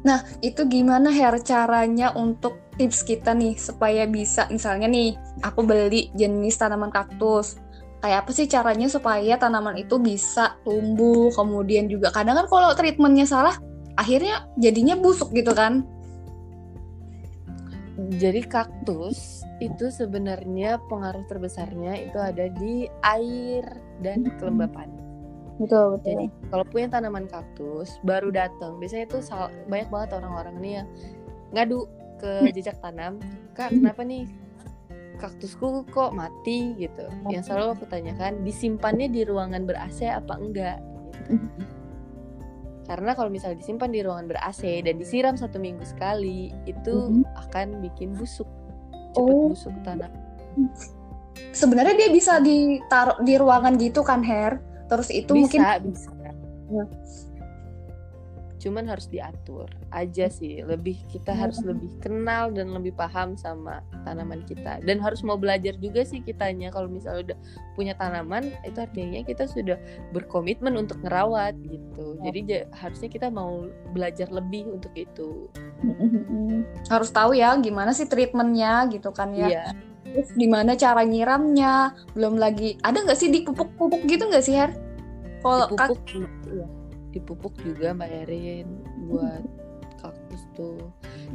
nah 0.00 0.24
itu 0.40 0.64
gimana 0.64 1.12
Her 1.12 1.36
caranya 1.44 2.12
untuk 2.16 2.56
tips 2.80 3.04
kita 3.04 3.36
nih 3.36 3.60
supaya 3.60 4.08
bisa 4.08 4.48
misalnya 4.48 4.88
nih 4.88 5.12
aku 5.44 5.60
beli 5.60 6.08
jenis 6.16 6.56
tanaman 6.56 6.88
kaktus 6.88 7.60
kayak 8.00 8.24
apa 8.24 8.30
sih 8.32 8.48
caranya 8.48 8.88
supaya 8.88 9.36
tanaman 9.36 9.76
itu 9.76 10.00
bisa 10.00 10.56
tumbuh 10.64 11.28
kemudian 11.36 11.84
juga 11.86 12.08
kadang 12.08 12.40
kan 12.40 12.48
kalau 12.48 12.72
treatmentnya 12.72 13.28
salah 13.28 13.56
akhirnya 14.00 14.48
jadinya 14.56 14.96
busuk 14.96 15.28
gitu 15.36 15.52
kan 15.52 15.84
jadi 18.16 18.40
kaktus 18.48 19.44
itu 19.60 19.92
sebenarnya 19.92 20.80
pengaruh 20.88 21.28
terbesarnya 21.28 22.00
itu 22.00 22.16
ada 22.16 22.48
di 22.48 22.88
air 23.04 23.64
dan 24.00 24.24
kelembapan. 24.40 24.88
Betul 25.60 26.00
betul. 26.00 26.08
Jadi 26.08 26.26
kalau 26.48 26.64
punya 26.64 26.88
tanaman 26.88 27.28
kaktus 27.28 28.00
baru 28.00 28.32
datang, 28.32 28.80
biasanya 28.80 29.04
itu 29.12 29.18
banyak 29.68 29.88
banget 29.92 30.10
orang-orang 30.16 30.54
ini 30.64 30.70
yang 30.80 30.86
ngadu 31.52 31.84
ke 32.16 32.48
hmm. 32.48 32.52
jejak 32.56 32.80
tanam, 32.80 33.20
kak 33.52 33.68
hmm. 33.68 33.84
kenapa 33.84 34.00
nih 34.08 34.24
kaktusku 35.20 35.84
kok 35.92 36.16
mati 36.16 36.72
gitu. 36.80 37.04
Yang 37.28 37.52
selalu 37.52 37.76
aku 37.76 37.84
tanyakan, 37.92 38.40
disimpannya 38.40 39.12
di 39.12 39.20
ruangan 39.28 39.68
ber 39.68 39.76
AC 39.76 40.08
apa 40.08 40.40
enggak? 40.40 40.80
Gitu. 41.28 41.36
Karena 42.88 43.12
kalau 43.14 43.30
misalnya 43.30 43.60
disimpan 43.60 43.92
di 43.92 44.00
ruangan 44.00 44.26
ber 44.32 44.40
AC 44.40 44.64
dan 44.82 44.96
disiram 44.96 45.36
satu 45.36 45.60
minggu 45.60 45.84
sekali, 45.84 46.50
itu 46.64 46.94
mm 46.96 47.22
-hmm. 47.22 47.24
akan 47.46 47.66
bikin 47.84 48.16
busuk, 48.16 48.48
cepat 49.12 49.20
oh. 49.20 49.52
busuk 49.52 49.76
tanah. 49.84 50.10
Sebenarnya 51.52 51.94
dia 51.94 52.10
bisa 52.10 52.40
ditaruh 52.40 53.20
di 53.22 53.36
ruangan 53.36 53.76
gitu 53.78 54.00
kan, 54.02 54.24
Her? 54.24 54.69
Terus 54.90 55.08
itu 55.14 55.32
bisa, 55.32 55.40
mungkin 55.46 55.60
bisa. 55.94 56.10
Ya 56.70 56.84
cuman 58.60 58.84
harus 58.84 59.08
diatur 59.08 59.66
aja 59.90 60.28
sih. 60.28 60.60
Lebih 60.60 61.00
kita 61.08 61.32
harus 61.32 61.58
hmm. 61.64 61.68
lebih 61.72 61.90
kenal 62.04 62.52
dan 62.52 62.76
lebih 62.76 62.92
paham 62.92 63.34
sama 63.34 63.80
tanaman 64.04 64.44
kita. 64.44 64.84
Dan 64.84 65.00
harus 65.00 65.24
mau 65.24 65.40
belajar 65.40 65.74
juga 65.80 66.04
sih 66.04 66.20
kitanya. 66.20 66.68
Kalau 66.68 66.86
misalnya 66.86 67.32
udah 67.32 67.38
punya 67.74 67.96
tanaman 67.96 68.52
itu 68.68 68.78
artinya 68.78 69.24
kita 69.24 69.48
sudah 69.48 69.80
berkomitmen 70.12 70.76
untuk 70.76 71.00
ngerawat 71.00 71.56
gitu. 71.64 72.20
Jadi 72.20 72.40
ya, 72.46 72.62
harusnya 72.76 73.08
kita 73.08 73.32
mau 73.32 73.66
belajar 73.96 74.28
lebih 74.28 74.68
untuk 74.68 74.92
itu. 74.94 75.48
Harus 76.92 77.08
tahu 77.10 77.32
ya 77.32 77.56
gimana 77.56 77.96
sih 77.96 78.04
treatmentnya 78.04 78.86
gitu 78.92 79.10
kan 79.10 79.32
ya. 79.32 79.48
Iya. 79.48 79.64
Terus 80.12 80.30
gimana 80.34 80.74
cara 80.74 81.02
nyiramnya? 81.06 81.94
Belum 82.14 82.36
lagi 82.36 82.76
ada 82.82 83.00
nggak 83.00 83.18
sih 83.18 83.30
di 83.30 83.46
pupuk-pupuk 83.46 84.06
gitu 84.06 84.26
nggak 84.26 84.44
sih 84.44 84.54
Her? 84.58 84.74
Kalau 85.40 85.72
kak 85.72 85.96
iya. 86.10 86.66
Dipupuk 87.10 87.54
juga 87.62 87.90
mbak 87.96 88.10
Erin 88.26 88.68
buat 89.10 89.42
kaktus 90.00 90.42
tuh. 90.56 90.78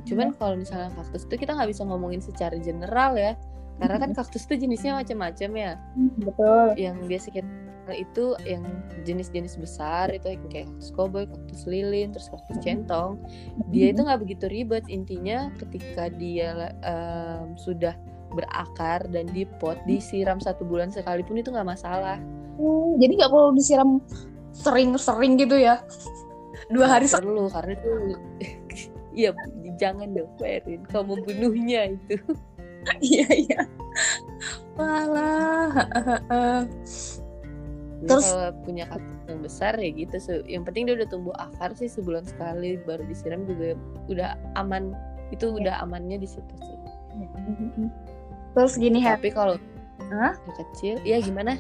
Cuman 0.08 0.34
hmm. 0.34 0.38
kalau 0.40 0.56
misalnya 0.58 0.90
kaktus 0.96 1.28
tuh 1.28 1.38
kita 1.38 1.54
nggak 1.54 1.70
bisa 1.70 1.84
ngomongin 1.86 2.22
secara 2.24 2.56
general 2.60 3.18
ya. 3.18 3.34
Karena 3.76 3.98
kan 4.00 4.12
kaktus 4.16 4.48
tuh 4.48 4.56
jenisnya 4.56 4.96
macam-macam 4.96 5.50
ya. 5.52 5.72
Hmm, 6.00 6.16
betul. 6.16 6.68
Yang 6.80 6.98
biasa 7.12 7.28
kita 7.36 7.94
itu 7.94 8.34
yang 8.48 8.66
jenis-jenis 9.06 9.62
besar 9.62 10.10
itu 10.10 10.34
kayak 10.50 10.72
kaktus 10.72 10.90
koboi, 10.96 11.28
kaktus 11.28 11.68
lilin, 11.68 12.16
terus 12.16 12.32
kaktus 12.32 12.58
centong. 12.64 13.20
Dia 13.70 13.92
itu 13.92 14.02
nggak 14.02 14.22
begitu 14.24 14.46
ribet. 14.48 14.88
Intinya 14.88 15.52
ketika 15.60 16.08
dia 16.08 16.72
um, 16.88 17.60
sudah 17.60 17.94
berakar 18.36 19.08
dan 19.10 19.26
di 19.32 19.48
pot 19.58 19.80
disiram 19.88 20.38
satu 20.38 20.68
bulan 20.68 20.92
sekalipun 20.92 21.40
itu 21.40 21.50
nggak 21.50 21.66
masalah. 21.66 22.20
Hmm, 22.60 23.00
jadi 23.00 23.24
nggak 23.24 23.32
perlu 23.32 23.52
disiram 23.56 24.04
sering-sering 24.52 25.40
gitu 25.40 25.56
ya? 25.56 25.80
Dua 26.72 26.88
hari 26.88 27.08
perlu 27.08 27.48
karena 27.52 27.74
itu 27.76 27.92
iya 29.20 29.32
jangan 29.80 30.12
dong 30.12 30.32
Erin 30.44 30.84
kamu 30.92 31.24
bunuhnya 31.24 31.96
itu. 31.96 32.20
Iya 33.02 33.26
iya. 33.34 33.62
Malah 34.78 35.90
terus? 38.06 38.30
kalau 38.30 38.54
punya 38.62 38.86
kaktus 38.86 39.26
yang 39.26 39.42
besar 39.42 39.74
ya 39.82 39.90
gitu 39.90 40.18
yang 40.46 40.62
penting 40.62 40.86
dia 40.86 41.02
udah 41.02 41.10
tumbuh 41.10 41.34
akar 41.34 41.74
sih 41.74 41.90
sebulan 41.90 42.30
sekali 42.30 42.78
baru 42.86 43.02
disiram 43.10 43.42
juga 43.50 43.74
udah 44.06 44.38
aman. 44.62 44.94
Itu 45.34 45.58
udah 45.58 45.82
amannya 45.82 46.22
di 46.22 46.30
situ 46.30 46.54
sih 46.62 46.78
terus 48.56 48.80
gini 48.80 49.04
tapi 49.04 49.30
kalau 49.36 49.60
huh? 50.00 50.34
kecil 50.56 50.98
ya 51.04 51.20
gimana 51.20 51.60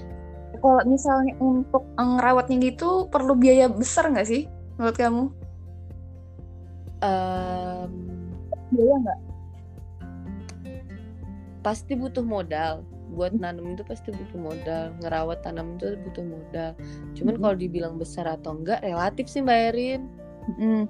kalau 0.59 0.81
misalnya 0.87 1.35
untuk 1.43 1.83
ngerawatnya 1.99 2.71
gitu 2.73 3.11
perlu 3.11 3.35
biaya 3.35 3.67
besar 3.67 4.07
nggak 4.09 4.27
sih 4.27 4.47
menurut 4.79 4.97
kamu? 4.97 5.23
Um, 7.03 7.91
biaya 8.71 8.95
nggak? 9.03 9.19
Pasti 11.63 11.93
butuh 11.97 12.23
modal. 12.23 12.85
Buat 13.15 13.37
nanam 13.37 13.77
itu 13.77 13.83
pasti 13.87 14.11
butuh 14.11 14.39
modal. 14.39 14.91
Ngerawat 15.01 15.45
tanam 15.45 15.79
itu 15.79 15.95
butuh 16.09 16.25
modal. 16.25 16.71
Cuman 17.15 17.33
hmm. 17.37 17.41
kalau 17.41 17.55
dibilang 17.55 17.95
besar 17.95 18.25
atau 18.27 18.57
enggak 18.57 18.83
relatif 18.83 19.29
sih 19.29 19.41
Mbak 19.41 19.59
Erin. 19.73 20.01
Hmm. 20.59 20.83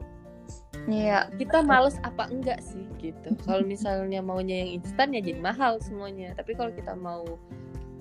Iya. 0.85 1.29
Kita 1.35 1.65
males 1.65 1.97
apa 2.05 2.29
enggak 2.29 2.61
sih 2.61 2.85
gitu. 3.01 3.33
Kalau 3.45 3.65
misalnya 3.65 4.21
maunya 4.21 4.65
yang 4.65 4.81
instan 4.81 5.15
ya 5.15 5.21
jadi 5.21 5.39
mahal 5.41 5.81
semuanya. 5.81 6.33
Tapi 6.37 6.53
kalau 6.53 6.71
kita 6.73 6.93
mau 6.93 7.25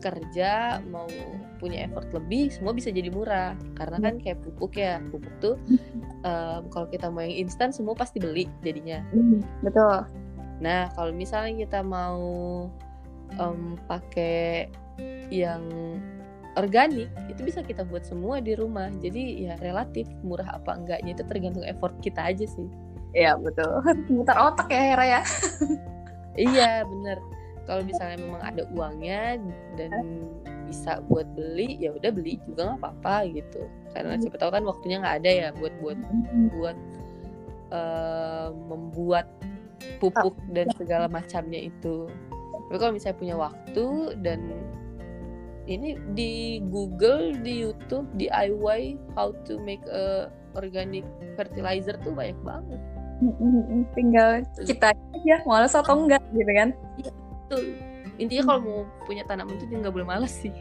kerja 0.05 0.85
mau 0.93 1.09
punya 1.57 1.89
effort 1.89 2.13
lebih 2.13 2.53
semua 2.53 2.77
bisa 2.77 2.93
jadi 2.93 3.09
murah 3.09 3.57
karena 3.73 3.97
kan 4.05 4.21
kayak 4.21 4.45
pupuk 4.45 4.77
ya 4.77 5.01
pupuk 5.09 5.33
tuh 5.41 5.57
um, 6.29 6.69
kalau 6.69 6.85
kita 6.93 7.09
mau 7.09 7.25
yang 7.25 7.49
instan 7.49 7.73
semua 7.73 7.97
pasti 7.97 8.21
beli 8.21 8.45
jadinya 8.61 9.01
hmm, 9.17 9.41
betul 9.65 10.05
nah 10.61 10.93
kalau 10.93 11.09
misalnya 11.17 11.57
kita 11.65 11.81
mau 11.81 12.21
um, 13.41 13.81
pakai 13.89 14.69
yang 15.33 15.65
organik 16.55 17.11
itu 17.27 17.41
bisa 17.43 17.61
kita 17.63 17.83
buat 17.87 18.07
semua 18.07 18.39
di 18.39 18.55
rumah. 18.55 18.91
Jadi 19.03 19.47
ya 19.47 19.55
relatif 19.59 20.07
murah 20.23 20.59
apa 20.59 20.75
enggaknya 20.79 21.15
itu 21.15 21.25
tergantung 21.27 21.67
effort 21.67 21.95
kita 22.01 22.21
aja 22.23 22.47
sih. 22.47 22.69
Iya 23.15 23.39
betul. 23.39 23.83
Muter 24.15 24.37
otak 24.39 24.69
ya 24.71 24.83
Hera 24.83 25.05
ya. 25.07 25.23
Iya 26.35 26.83
bener. 26.83 27.19
Kalau 27.65 27.81
misalnya 27.87 28.19
memang 28.21 28.43
ada 28.43 28.63
uangnya 28.75 29.39
dan 29.79 29.93
bisa 30.67 30.99
buat 31.07 31.25
beli 31.39 31.79
ya 31.79 31.95
udah 31.95 32.11
beli 32.11 32.43
juga 32.45 32.75
nggak 32.75 32.81
apa-apa 32.83 33.31
gitu. 33.31 33.63
Karena 33.95 34.19
siapa 34.19 34.37
tahu 34.37 34.51
kan 34.51 34.65
waktunya 34.67 34.99
nggak 35.01 35.17
ada 35.23 35.31
ya 35.31 35.49
buat 35.55 35.75
buat 35.79 35.99
buat 36.59 36.77
uh, 37.71 38.49
membuat 38.69 39.31
pupuk 40.03 40.35
dan 40.53 40.67
segala 40.75 41.07
macamnya 41.07 41.71
itu. 41.71 42.11
Tapi 42.69 42.77
kalau 42.81 42.93
misalnya 42.93 43.19
punya 43.21 43.37
waktu 43.39 43.87
dan 44.21 44.41
ini 45.65 45.97
di 46.13 46.61
Google 46.69 47.33
di 47.41 47.65
YouTube 47.65 48.09
DIY 48.21 49.01
how 49.17 49.33
to 49.49 49.57
make 49.65 49.83
a 49.89 50.29
organic 50.55 51.05
fertilizer 51.35 51.97
tuh 52.05 52.13
banyak 52.15 52.37
banget. 52.45 52.81
Tinggal 53.97 54.45
kita 54.63 54.93
aja 54.95 55.37
males 55.49 55.75
atau 55.75 56.05
enggak 56.05 56.23
gitu 56.37 56.53
kan? 56.55 56.69
Betul. 57.49 57.65
Intinya 58.15 58.55
kalau 58.55 58.61
mau 58.63 58.81
punya 59.11 59.27
tanaman 59.27 59.59
itu 59.59 59.75
nggak 59.75 59.91
boleh 59.91 60.07
males 60.07 60.31
sih. 60.31 60.55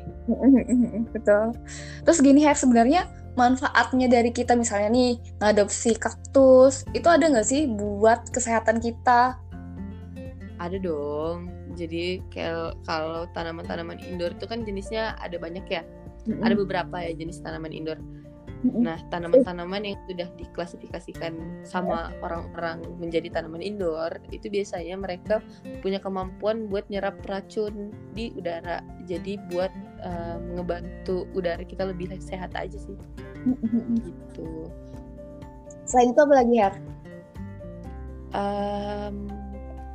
Betul. 1.14 1.54
Terus 2.02 2.20
gini 2.24 2.42
Her 2.42 2.58
sebenarnya 2.58 3.06
manfaatnya 3.38 4.10
dari 4.10 4.34
kita 4.34 4.58
misalnya 4.58 4.90
nih 4.94 5.22
ngadopsi 5.42 5.98
kaktus 5.98 6.86
itu 6.98 7.06
ada 7.10 7.30
nggak 7.30 7.46
sih 7.46 7.70
buat 7.70 8.26
kesehatan 8.34 8.82
kita? 8.82 9.38
Ada 10.58 10.78
dong 10.82 11.53
jadi 11.74 12.22
kalau 12.30 12.72
kalau 12.86 13.22
tanaman-tanaman 13.34 14.00
indoor 14.06 14.34
itu 14.34 14.46
kan 14.46 14.64
jenisnya 14.64 15.18
ada 15.20 15.36
banyak 15.42 15.66
ya 15.68 15.82
mm-hmm. 15.82 16.42
ada 16.46 16.54
beberapa 16.56 16.96
ya 17.02 17.12
jenis 17.18 17.42
tanaman 17.42 17.74
indoor 17.74 18.00
Nah, 18.64 18.96
tanaman-tanaman 19.12 19.84
yang 19.84 20.00
sudah 20.08 20.32
diklasifikasikan 20.40 21.36
sama 21.68 22.16
orang-orang 22.24 22.80
menjadi 22.96 23.28
tanaman 23.28 23.60
indoor 23.60 24.24
itu 24.32 24.48
biasanya 24.48 24.96
mereka 24.96 25.44
punya 25.84 26.00
kemampuan 26.00 26.72
buat 26.72 26.88
nyerap 26.88 27.20
racun 27.28 27.92
di 28.16 28.32
udara. 28.40 28.80
Jadi 29.04 29.36
buat 29.52 29.68
uh, 30.00 30.40
ngebantu 30.56 31.28
udara 31.36 31.60
kita 31.68 31.92
lebih 31.92 32.16
sehat 32.24 32.56
aja 32.56 32.80
sih. 32.80 32.96
gitu. 34.00 34.72
Selain 35.84 36.16
itu 36.16 36.22
apa 36.24 36.34
lagi 36.40 36.56
ya? 36.56 36.72
Um, 38.32 39.28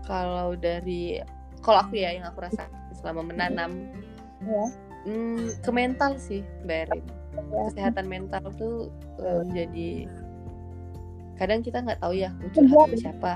kalau 0.04 0.52
dari 0.61 1.25
kalau 1.68 1.84
aku 1.84 2.00
ya 2.00 2.16
yang 2.16 2.25
aku 2.25 2.40
rasa 2.40 2.64
selama 2.96 3.28
menanam, 3.28 3.92
ya. 4.40 4.64
hmm, 5.04 5.60
ke 5.60 5.68
mental 5.68 6.16
sih, 6.16 6.40
Berin 6.64 7.04
ya. 7.37 7.68
kesehatan 7.68 8.08
mental 8.08 8.48
tuh 8.56 8.88
um, 9.20 9.44
jadi 9.52 10.08
kadang 11.37 11.60
kita 11.60 11.84
nggak 11.84 12.00
tahu 12.00 12.16
ya 12.16 12.32
mau 12.40 12.48
curhat 12.50 12.88
sama 12.88 12.96
siapa. 12.96 13.32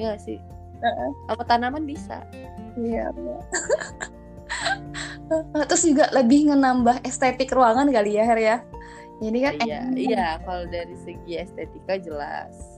Ya 0.00 0.16
sih? 0.16 0.40
Uh-uh. 0.80 1.10
sama 1.28 1.44
tanaman 1.44 1.84
bisa. 1.84 2.24
Iya. 2.76 3.12
Terus 5.72 5.82
juga 5.84 6.08
lebih 6.12 6.52
menambah 6.52 7.04
estetik 7.04 7.52
ruangan 7.52 7.92
kali 7.92 8.16
ya 8.16 8.24
Her 8.24 8.40
ya. 8.40 8.56
Jadi 9.20 9.38
kan 9.40 9.54
iya 9.64 9.80
iya. 9.96 10.26
Kalau 10.44 10.68
dari 10.68 10.96
segi 11.00 11.40
estetika 11.40 11.96
jelas 11.96 12.76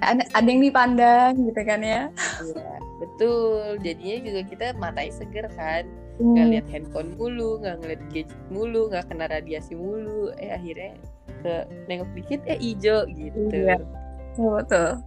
ada, 0.00 0.22
ada 0.32 0.48
yang 0.48 0.62
dipandang 0.64 1.32
gitu 1.40 1.60
kan 1.64 1.80
ya. 1.80 2.02
Iya 2.42 2.72
betul. 3.00 3.80
Jadinya 3.80 4.16
juga 4.24 4.40
kita 4.48 4.66
matai 4.76 5.08
seger 5.12 5.46
kan. 5.54 5.84
Hmm. 6.20 6.36
nggak 6.36 6.46
lihat 6.52 6.66
handphone 6.68 7.16
mulu 7.16 7.64
nggak 7.64 7.80
ngeliat 7.80 8.02
gadget 8.12 8.28
mulu 8.52 8.92
nggak 8.92 9.08
kena 9.08 9.24
radiasi 9.28 9.72
mulu. 9.72 10.28
Eh 10.36 10.52
akhirnya 10.52 10.92
ke 11.40 11.54
nengok 11.88 12.10
dikit 12.12 12.40
eh 12.44 12.60
ijo 12.60 13.08
gitu. 13.08 13.40
Iya. 13.48 13.80
betul 14.36 15.00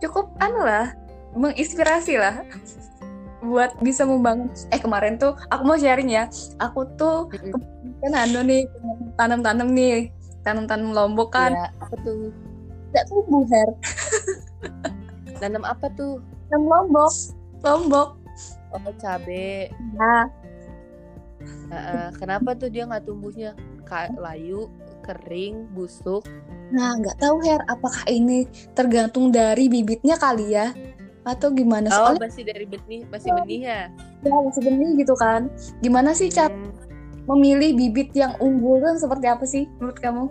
cukup 0.00 0.32
anu 0.40 0.64
lah 0.64 0.96
menginspirasi 1.36 2.18
lah 2.18 2.42
buat 3.40 3.72
bisa 3.80 4.04
membangun. 4.04 4.52
Eh 4.68 4.76
kemarin 4.76 5.16
tuh 5.16 5.32
aku 5.48 5.62
mau 5.64 5.78
sharing 5.80 6.12
ya. 6.12 6.28
Aku 6.60 6.84
tuh 7.00 7.32
kan 8.04 8.12
anu 8.12 8.44
nih 8.44 8.68
tanam-tanam 9.16 9.72
nih. 9.72 10.12
Tanam-tanam 10.44 10.92
lombok 10.92 11.32
kan. 11.32 11.56
Ya, 11.56 11.72
apa 11.80 11.94
tuh 12.04 12.28
tidak 12.90 13.04
tumbuh 13.06 13.46
her. 13.46 13.70
Tanam 15.40 15.64
apa 15.64 15.86
tuh? 15.94 16.18
Tanam 16.50 16.66
lombok. 16.66 17.14
Lombok. 17.62 18.08
Oh 18.74 18.94
cabe. 18.98 19.70
Nah 19.94 20.30
uh, 21.70 22.08
kenapa 22.18 22.54
tuh 22.58 22.68
dia 22.70 22.86
nggak 22.86 23.06
tumbuhnya? 23.06 23.54
Kayak 23.86 24.18
layu 24.18 24.70
kering 25.02 25.70
busuk. 25.74 26.22
Nah 26.70 26.94
nggak 26.98 27.18
tahu 27.18 27.42
Her 27.42 27.62
apakah 27.66 28.06
ini 28.06 28.46
tergantung 28.74 29.34
dari 29.34 29.66
bibitnya 29.66 30.14
kali 30.14 30.54
ya? 30.54 30.70
Atau 31.26 31.52
gimana 31.52 31.90
oh 31.92 32.14
Soalnya, 32.14 32.30
masih 32.30 32.44
dari 32.46 32.66
benih 32.66 33.02
masih 33.10 33.30
benih 33.42 33.60
ya? 33.66 33.82
Ya 34.22 34.30
masih 34.30 34.62
benih 34.62 34.90
gitu 35.02 35.14
kan. 35.18 35.50
Gimana 35.82 36.14
sih 36.14 36.30
cat 36.30 36.52
hmm. 36.52 37.26
memilih 37.26 37.74
bibit 37.74 38.14
yang 38.14 38.38
unggul 38.38 38.78
kan 38.78 38.96
seperti 38.96 39.26
apa 39.26 39.44
sih 39.44 39.66
menurut 39.78 39.98
kamu? 39.98 40.24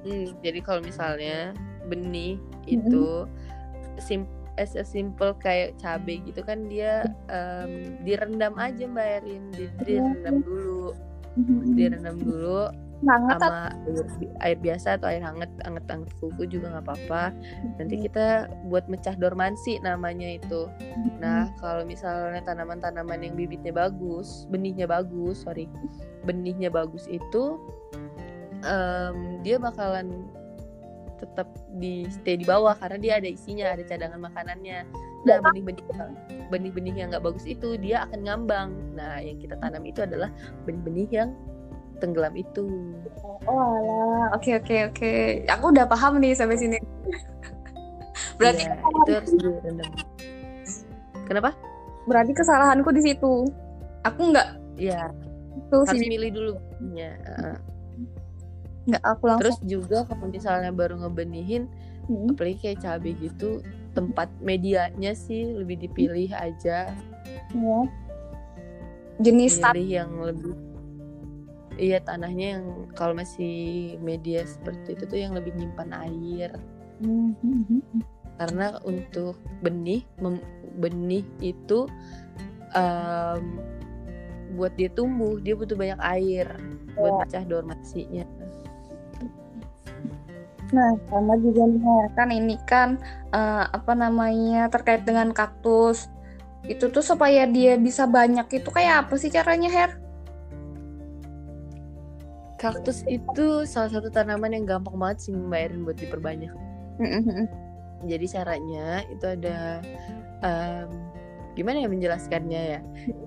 Hmm, 0.00 0.32
jadi 0.40 0.60
kalau 0.64 0.80
misalnya 0.80 1.52
benih 1.90 2.38
hmm. 2.38 2.70
itu 2.70 3.26
sim 3.98 4.24
as 4.60 4.76
a 4.76 4.84
simple 4.84 5.32
kayak 5.40 5.72
cabai 5.80 6.20
gitu 6.28 6.44
kan 6.44 6.68
dia 6.68 7.08
um, 7.32 7.96
direndam 8.04 8.52
aja 8.60 8.84
mbak 8.84 9.24
Erin 9.24 9.44
di, 9.56 9.66
direndam 9.88 10.44
dulu. 10.44 10.92
Direndam 11.72 12.20
dulu 12.20 12.68
hangat 13.00 13.40
sama 13.40 13.72
air, 13.88 14.04
air 14.44 14.58
biasa 14.60 15.00
atau 15.00 15.08
air 15.08 15.24
hangat 15.24 15.48
hangat 15.64 15.88
hangat 15.88 16.12
kuku 16.20 16.44
juga 16.44 16.76
nggak 16.76 16.84
apa-apa. 16.84 17.32
Nanti 17.80 17.96
kita 18.04 18.52
buat 18.68 18.84
mecah 18.92 19.16
dormansi 19.16 19.80
namanya 19.80 20.36
itu. 20.36 20.68
Nah 21.16 21.48
kalau 21.56 21.88
misalnya 21.88 22.44
tanaman-tanaman 22.44 23.24
yang 23.24 23.34
bibitnya 23.38 23.72
bagus 23.72 24.44
benihnya 24.52 24.84
bagus 24.84 25.48
sorry 25.48 25.64
benihnya 26.28 26.68
bagus 26.68 27.08
itu 27.08 27.56
um, 28.68 29.40
dia 29.40 29.56
bakalan 29.56 30.28
tetap 31.20 31.46
di 31.76 32.08
stay 32.08 32.40
di 32.40 32.48
bawah 32.48 32.72
karena 32.80 32.98
dia 32.98 33.12
ada 33.20 33.28
isinya 33.28 33.68
ada 33.70 33.84
cadangan 33.84 34.20
makanannya. 34.24 34.88
Nah 35.28 35.36
benih-benih 35.44 35.84
benih-benih 36.48 36.94
yang 36.96 37.08
nggak 37.12 37.24
bagus 37.24 37.44
itu 37.44 37.76
dia 37.76 38.08
akan 38.08 38.20
ngambang. 38.24 38.68
Nah 38.96 39.20
yang 39.20 39.36
kita 39.36 39.60
tanam 39.60 39.84
itu 39.84 40.00
adalah 40.00 40.32
benih-benih 40.64 41.08
yang 41.12 41.30
tenggelam 42.00 42.32
itu. 42.32 42.66
Oh 43.44 43.60
alah. 43.60 44.32
Oke 44.34 44.56
oke 44.56 44.90
oke. 44.90 45.12
Aku 45.46 45.64
udah 45.70 45.84
paham 45.84 46.16
nih 46.18 46.32
sampai 46.32 46.56
sini. 46.56 46.80
Berarti 48.40 48.64
ya, 48.64 48.74
itu 48.80 49.10
harus 49.12 49.32
direndam. 49.36 49.90
Kenapa? 51.28 51.52
Berarti 52.08 52.32
kesalahanku 52.32 52.88
di 52.96 53.02
situ. 53.04 53.44
Aku 54.08 54.32
nggak 54.32 54.48
ya 54.80 55.12
harus 55.68 55.92
sini. 55.92 56.16
milih 56.16 56.30
dulu. 56.32 56.54
Ya 56.96 57.14
uh 57.28 57.60
nggak 58.88 59.02
aku 59.04 59.22
langsung 59.28 59.42
terus 59.44 59.58
juga 59.64 60.08
kalau 60.08 60.26
misalnya 60.30 60.72
baru 60.72 60.96
ngebenihin 61.04 61.68
hmm. 62.08 62.32
apalagi 62.34 62.56
kayak 62.60 62.80
cabai 62.80 63.12
gitu 63.20 63.60
tempat 63.92 64.28
medianya 64.40 65.12
sih 65.12 65.50
lebih 65.50 65.84
dipilih 65.84 66.30
aja 66.32 66.94
ya. 67.52 67.80
jenis 69.20 69.60
pilih 69.60 69.88
yang 69.88 70.12
lebih 70.22 70.54
iya 71.76 71.98
tanahnya 72.00 72.60
yang 72.60 72.64
kalau 72.96 73.16
masih 73.16 73.96
media 74.00 74.44
seperti 74.44 74.96
itu 74.96 75.04
tuh 75.08 75.18
yang 75.18 75.32
lebih 75.36 75.52
nyimpan 75.56 75.90
air 76.08 76.50
hmm. 77.04 77.80
karena 78.40 78.80
untuk 78.84 79.36
benih 79.60 80.04
benih 80.80 81.24
itu 81.44 81.88
um, 82.72 83.44
buat 84.54 84.74
dia 84.74 84.90
tumbuh 84.90 85.38
dia 85.38 85.54
butuh 85.54 85.78
banyak 85.78 86.00
air 86.02 86.48
buat 86.98 87.12
iya. 87.12 87.20
pecah 87.26 87.44
dormansinya 87.46 88.24
Nah, 90.70 90.94
sama 91.10 91.34
juga 91.42 91.66
nih 91.66 91.82
kan 92.14 92.28
ini 92.30 92.56
kan 92.62 92.88
uh, 93.34 93.66
apa 93.70 93.92
namanya 93.94 94.70
terkait 94.70 95.02
dengan 95.02 95.34
kaktus. 95.34 96.06
Itu 96.66 96.92
tuh 96.94 97.02
supaya 97.02 97.48
dia 97.48 97.74
bisa 97.80 98.06
banyak 98.06 98.46
itu 98.52 98.68
kayak 98.70 99.06
apa 99.06 99.14
sih 99.18 99.32
caranya, 99.32 99.70
Her? 99.72 99.90
Kaktus 102.60 103.02
itu 103.08 103.64
salah 103.64 103.88
satu 103.88 104.12
tanaman 104.12 104.52
yang 104.52 104.68
gampang 104.68 104.94
banget 105.00 105.18
sih 105.26 105.32
membayarin 105.32 105.82
buat 105.82 105.96
diperbanyak. 105.96 106.52
Jadi 108.04 108.26
caranya 108.28 109.00
itu 109.08 109.24
ada 109.24 109.80
um, 110.44 110.88
gimana 111.56 111.84
ya 111.84 111.88
menjelaskannya 111.88 112.62
ya? 112.76 112.80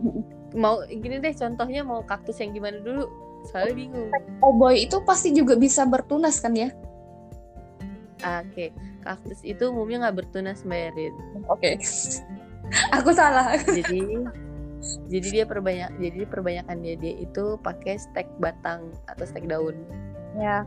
mau 0.63 0.85
gini 0.85 1.17
deh 1.17 1.33
contohnya 1.33 1.81
mau 1.81 2.05
kaktus 2.05 2.37
yang 2.37 2.53
gimana 2.53 2.77
dulu? 2.85 3.09
Soalnya 3.49 3.75
bingung. 3.75 4.09
Oh 4.39 4.53
boy, 4.55 4.85
itu 4.85 5.01
pasti 5.03 5.33
juga 5.33 5.57
bisa 5.57 5.83
bertunas 5.83 6.37
kan 6.39 6.53
ya? 6.53 6.71
Oke, 8.23 8.47
okay. 8.47 8.69
kaktus 9.03 9.43
itu 9.43 9.67
umumnya 9.67 10.07
nggak 10.07 10.23
bertunas 10.23 10.63
merit. 10.63 11.11
Oke, 11.51 11.75
okay. 11.75 11.75
aku 12.95 13.11
salah. 13.11 13.59
jadi, 13.67 14.23
jadi 15.11 15.27
dia 15.27 15.45
perbanyak, 15.45 15.91
jadi 15.99 16.23
perbanyakan 16.31 16.79
dia 16.79 16.95
dia 16.95 17.13
itu 17.19 17.59
pakai 17.59 17.99
stek 17.99 18.31
batang 18.39 18.95
atau 19.11 19.27
stek 19.27 19.43
daun. 19.51 19.75
Ya. 20.39 20.63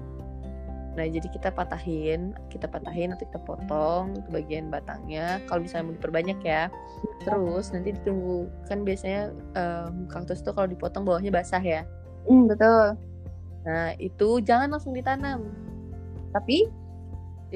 Nah, 0.97 1.05
jadi 1.05 1.29
kita 1.29 1.53
patahin, 1.53 2.33
kita 2.49 2.73
patahin 2.73 3.13
atau 3.13 3.29
kita 3.29 3.41
potong 3.45 4.17
bagian 4.33 4.73
batangnya. 4.73 5.45
Kalau 5.45 5.61
misalnya 5.61 5.93
mau 5.93 5.97
diperbanyak 6.01 6.41
ya, 6.41 6.73
terus 7.21 7.69
nanti 7.69 7.93
ditunggu 7.93 8.49
kan 8.65 8.81
biasanya 8.81 9.29
um, 9.61 10.09
kaktus 10.09 10.41
tuh 10.41 10.57
kalau 10.57 10.65
dipotong 10.65 11.05
bawahnya 11.05 11.29
basah 11.29 11.61
ya. 11.61 11.85
Mm, 12.25 12.49
betul. 12.49 12.97
Nah, 13.69 13.93
itu 14.01 14.41
jangan 14.41 14.73
langsung 14.73 14.97
ditanam. 14.97 15.53
Tapi 16.33 16.65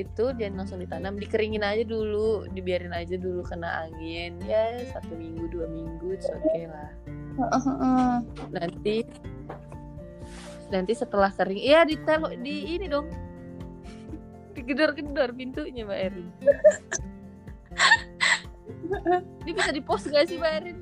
itu 0.03 0.25
jangan 0.37 0.65
langsung 0.65 0.81
ditanam 0.81 1.21
dikeringin 1.21 1.65
aja 1.65 1.85
dulu 1.85 2.49
dibiarin 2.51 2.97
aja 2.97 3.17
dulu 3.21 3.45
kena 3.45 3.89
angin. 3.89 4.41
Ya 4.49 4.81
satu 4.93 5.17
minggu 5.17 5.49
dua 5.53 5.67
minggu 5.69 6.17
oke 6.17 6.29
okay 6.41 6.65
lah. 6.69 6.91
Nanti 8.53 9.05
nanti 10.71 10.93
setelah 10.95 11.35
kering 11.35 11.61
iya 11.61 11.85
di 11.85 11.99
di 12.41 12.79
ini 12.79 12.87
dong. 12.89 13.11
Digedor-gedor 14.57 15.31
pintunya 15.37 15.87
Mbak 15.87 16.01
Erin. 16.11 16.29
Ini 19.47 19.51
bisa 19.55 19.71
di 19.71 19.83
post 19.83 20.11
gak 20.11 20.27
sih 20.27 20.37
Mbak 20.37 20.53
Erin? 20.59 20.79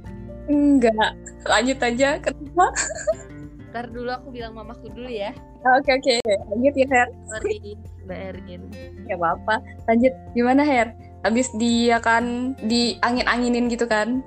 Enggak. 0.48 1.12
Lanjut 1.44 1.78
aja 1.84 2.16
kenapa 2.18 2.72
ntar 3.68 3.88
dulu 3.88 4.08
aku 4.08 4.28
bilang 4.32 4.56
mamaku 4.56 4.88
dulu 4.90 5.08
ya 5.08 5.30
oke 5.62 5.90
oke 5.92 6.14
lanjut 6.24 6.74
ya 6.74 6.86
Her 6.88 7.08
sorry 7.28 7.76
Mbak 8.08 8.18
Erin 8.32 8.62
ya 9.04 9.16
apa 9.20 9.60
lanjut 9.84 10.12
gimana 10.32 10.62
Her 10.64 10.88
habis 11.22 11.52
dia 11.56 12.00
kan 12.00 12.56
diangin-anginin 12.64 13.68
gitu 13.68 13.84
kan 13.84 14.24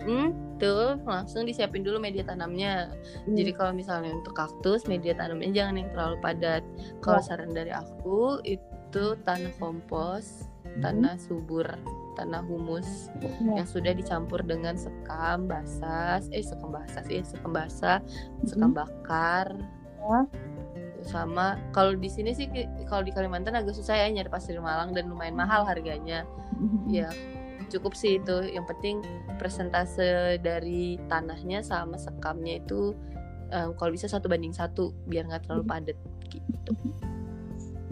Hmm, 0.00 0.32
tuh 0.56 0.96
langsung 1.04 1.44
disiapin 1.44 1.84
dulu 1.84 2.00
media 2.00 2.24
tanamnya. 2.24 2.88
Hmm. 3.28 3.36
Jadi 3.36 3.52
kalau 3.52 3.76
misalnya 3.76 4.16
untuk 4.16 4.32
kaktus 4.32 4.88
media 4.88 5.12
tanamnya 5.12 5.52
jangan 5.52 5.84
yang 5.84 5.92
terlalu 5.92 6.16
padat. 6.24 6.64
Kalau 7.04 7.20
Oh. 7.20 7.24
saran 7.28 7.52
dari 7.52 7.68
aku 7.68 8.40
itu 8.40 9.04
tanah 9.20 9.52
kompos, 9.60 10.48
Hmm. 10.64 10.80
tanah 10.80 11.20
subur, 11.20 11.68
tanah 12.18 12.44
humus 12.44 13.08
Ya. 13.22 13.62
yang 13.62 13.68
sudah 13.68 13.92
dicampur 13.96 14.42
dengan 14.44 14.74
sekam 14.76 15.46
basah, 15.48 16.20
eh 16.32 16.44
sekam 16.44 16.70
basah 16.70 17.02
sih, 17.06 17.22
sekam 17.24 17.52
basah, 17.54 17.98
sekam 18.44 18.70
bakar. 18.76 19.56
Ya. 20.02 20.20
Sama 21.02 21.58
kalau 21.74 21.98
di 21.98 22.06
sini 22.06 22.30
sih 22.30 22.46
kalau 22.86 23.02
di 23.02 23.10
Kalimantan 23.10 23.58
agak 23.58 23.74
susah 23.74 23.98
ya 23.98 24.06
nyari 24.06 24.30
pasir 24.30 24.58
malang 24.62 24.94
dan 24.94 25.10
lumayan 25.10 25.34
mahal 25.34 25.66
harganya. 25.66 26.22
Ya 26.86 27.10
cukup 27.72 27.96
sih 27.96 28.20
itu. 28.20 28.36
Yang 28.52 28.76
penting 28.76 28.96
persentase 29.40 30.36
dari 30.44 31.00
tanahnya 31.08 31.64
sama 31.64 31.96
sekamnya 31.96 32.60
itu 32.60 32.92
em, 33.50 33.72
kalau 33.80 33.90
bisa 33.90 34.06
satu 34.06 34.28
banding 34.28 34.52
satu 34.52 34.92
biar 35.08 35.26
nggak 35.26 35.48
terlalu 35.48 35.64
padat 35.64 35.98
gitu. 36.28 36.72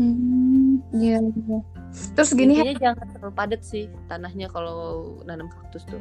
Hmm, 0.01 0.81
iya, 0.97 1.21
iya. 1.21 1.61
Terus 1.91 2.31
gini 2.39 2.55
Intinya 2.55 2.93
jangan 2.93 3.07
terlalu 3.11 3.35
padat 3.35 3.63
sih 3.67 3.91
tanahnya 4.07 4.47
kalau 4.51 5.19
nanam 5.27 5.51
kaktus 5.51 5.83
tuh. 5.91 5.99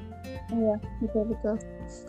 Iya, 0.54 0.78
betul 1.02 1.24
betul. 1.34 1.56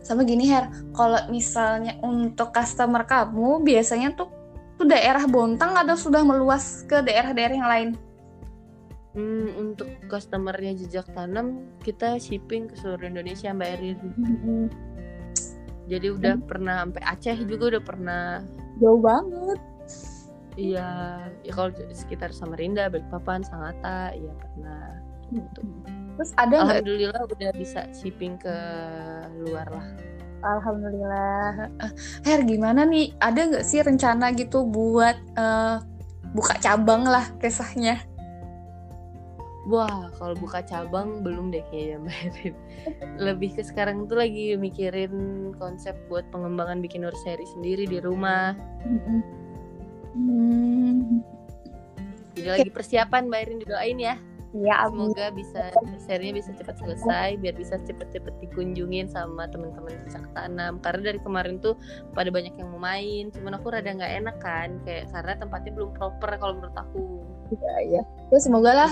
Sama 0.04 0.28
gini 0.28 0.48
Her, 0.52 0.68
kalau 0.92 1.20
misalnya 1.32 1.96
untuk 2.04 2.52
customer 2.52 3.08
kamu 3.08 3.64
biasanya 3.64 4.12
tuh 4.12 4.28
tuh 4.76 4.88
daerah 4.88 5.24
Bontang 5.28 5.76
atau 5.76 5.96
sudah 5.96 6.24
meluas 6.24 6.84
ke 6.88 7.00
daerah-daerah 7.04 7.56
yang 7.56 7.70
lain? 7.70 7.90
Hmm, 9.10 9.48
untuk 9.58 9.90
customernya 10.06 10.76
jejak 10.76 11.10
tanam 11.12 11.66
kita 11.82 12.16
shipping 12.16 12.70
ke 12.70 12.78
seluruh 12.78 13.10
Indonesia 13.10 13.50
Mbak 13.50 13.68
Erin. 13.76 13.98
Jadi 15.90 16.06
udah 16.14 16.38
pernah 16.46 16.86
sampai 16.86 17.02
Aceh 17.02 17.36
juga 17.42 17.76
udah 17.76 17.82
pernah. 17.82 18.24
Jauh 18.78 19.02
banget. 19.02 19.58
Iya, 20.60 20.88
ya 21.40 21.52
kalau 21.56 21.72
sekitar 21.88 22.36
Samarinda, 22.36 22.92
Balikpapan, 22.92 23.40
Sangatta, 23.40 24.12
iya 24.12 24.32
pernah. 24.36 25.00
Gitu. 25.32 25.60
Terus 26.20 26.30
ada? 26.36 26.56
Alhamdulillah 26.68 27.22
udah 27.24 27.50
bisa 27.56 27.88
shipping 27.96 28.36
ke 28.36 28.56
luar 29.40 29.72
lah. 29.72 29.86
Alhamdulillah. 30.44 31.72
Her, 32.28 32.40
gimana 32.44 32.84
nih? 32.84 33.16
Ada 33.24 33.40
nggak 33.48 33.64
sih 33.64 33.80
rencana 33.80 34.36
gitu 34.36 34.68
buat 34.68 35.16
eh, 35.16 35.76
buka 36.36 36.60
cabang 36.60 37.08
lah 37.08 37.24
kisahnya? 37.40 38.04
Wah, 39.68 40.12
kalau 40.16 40.36
buka 40.40 40.64
cabang 40.64 41.20
belum 41.20 41.52
deh 41.52 41.64
kayaknya 41.68 42.04
Mbak 42.04 42.18
Erin. 42.26 42.54
Lebih 43.20 43.50
ke 43.56 43.62
sekarang 43.64 44.08
tuh 44.08 44.20
lagi 44.20 44.56
mikirin 44.56 45.12
konsep 45.56 45.96
buat 46.08 46.24
pengembangan 46.32 46.80
bikin 46.80 47.04
nursery 47.04 47.44
sendiri 47.48 47.84
di 47.84 48.00
rumah. 48.00 48.56
Hmm. 48.84 49.39
Jadi 52.34 52.48
lagi 52.48 52.70
persiapan 52.72 53.28
Mbak 53.28 53.40
Erin 53.42 53.58
didoain 53.60 53.98
ya. 54.00 54.16
Ya, 54.50 54.82
amin. 54.82 55.14
Semoga 55.14 55.30
bisa 55.30 55.62
nursery 55.86 56.34
bisa 56.34 56.50
cepat 56.50 56.74
selesai 56.82 57.38
biar 57.38 57.54
bisa 57.54 57.78
cepet-cepet 57.86 58.34
dikunjungin 58.42 59.06
sama 59.06 59.46
teman-teman 59.46 59.94
cicak 60.10 60.26
tanam. 60.34 60.82
Karena 60.82 61.14
dari 61.14 61.22
kemarin 61.22 61.62
tuh 61.62 61.78
pada 62.18 62.34
banyak 62.34 62.58
yang 62.58 62.74
mau 62.74 62.82
main, 62.82 63.30
cuman 63.30 63.54
aku 63.54 63.70
rada 63.70 63.94
nggak 63.94 64.10
enak 64.10 64.36
kan, 64.42 64.82
kayak 64.82 65.06
karena 65.14 65.38
tempatnya 65.38 65.70
belum 65.70 65.94
proper 65.94 66.30
kalau 66.42 66.58
menurut 66.58 66.74
aku. 66.74 67.22
Ya, 67.54 67.74
ya. 67.86 68.02
Terus 68.34 68.42
semoga 68.42 68.70
lah. 68.74 68.90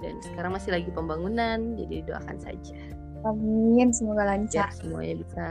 Dan 0.00 0.14
sekarang 0.22 0.54
masih 0.54 0.70
lagi 0.70 0.90
pembangunan, 0.94 1.74
jadi 1.74 2.06
doakan 2.06 2.38
saja. 2.38 2.78
Amin, 3.26 3.90
semoga 3.90 4.24
biar 4.24 4.30
lancar. 4.30 4.70
semuanya 4.78 5.20
bisa 5.26 5.46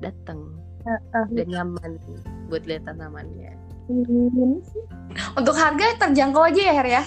datang 0.00 0.56
Heeh. 0.82 1.24
dan 1.30 1.46
nyaman 1.48 1.90
buat 2.50 2.64
lihat 2.66 2.84
tanamannya. 2.90 3.54
Untuk 5.36 5.54
harga 5.56 5.86
terjangkau 6.08 6.42
aja 6.46 6.62
ya 6.62 6.74
Her 6.74 6.88
ya. 6.88 7.02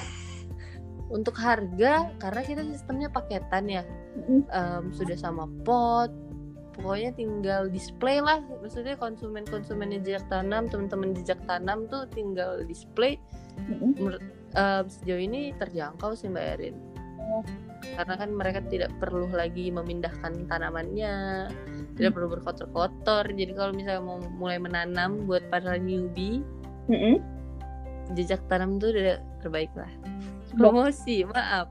Untuk 1.06 1.38
harga, 1.38 2.10
karena 2.18 2.42
kita 2.42 2.66
sistemnya 2.66 3.14
paketan 3.14 3.70
ya, 3.70 3.86
em, 4.30 4.90
sudah 4.90 5.14
sama 5.14 5.46
pot, 5.62 6.10
pokoknya 6.74 7.14
tinggal 7.14 7.70
display 7.70 8.18
lah. 8.20 8.42
Maksudnya 8.60 8.98
konsumen-konsumen 8.98 9.94
jejak 10.02 10.26
tanam, 10.34 10.66
teman-teman 10.66 11.14
jejak 11.14 11.38
tanam 11.46 11.86
tuh 11.88 12.10
tinggal 12.10 12.66
display. 12.66 13.22
Menurut 13.70 14.24
em, 14.58 14.86
sejauh 14.90 15.22
ini 15.22 15.54
terjangkau 15.62 16.18
sih 16.18 16.26
Mbak 16.26 16.46
Erin. 16.58 16.76
Karena 17.94 18.14
kan 18.16 18.30
mereka 18.32 18.60
tidak 18.66 18.90
perlu 18.98 19.30
lagi 19.30 19.70
memindahkan 19.70 20.50
tanamannya, 20.50 21.48
tidak 21.96 22.12
perlu 22.12 22.28
berkotor-kotor. 22.32 23.30
Jadi 23.30 23.52
kalau 23.52 23.72
misalnya 23.72 24.02
mau 24.02 24.18
mulai 24.34 24.58
menanam 24.58 25.24
buat 25.24 25.46
para 25.48 25.78
newbie, 25.78 26.42
Mm-mm. 26.90 27.22
jejak 28.14 28.42
tanam 28.46 28.78
tuh 28.78 28.90
udah 28.90 29.18
terbaik 29.40 29.70
lah 29.74 29.90
promosi 30.54 31.26
maaf 31.26 31.68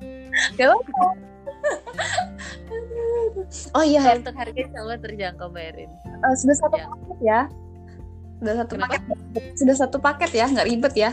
Gak. 0.55 0.75
Oh 3.73 3.81
iya 3.81 4.01
Kalau 4.03 4.19
untuk 4.21 4.35
harga 4.35 4.63
Allah 4.75 4.99
terjangkau 4.99 5.47
Mbak 5.49 5.65
Erin 5.71 5.91
Eh, 6.05 6.35
sudah 6.37 6.57
satu 6.57 6.77
Ya. 6.77 6.87
paket 6.89 7.19
ya. 7.21 7.41
Sudah 8.35 8.55
satu 8.57 8.73
Kenapa? 8.75 8.93
paket. 8.93 9.19
Sudah 9.55 9.75
satu 9.77 9.97
paket 9.99 10.31
ya, 10.33 10.47
nggak 10.49 10.67
ribet 10.67 10.95
ya. 10.95 11.11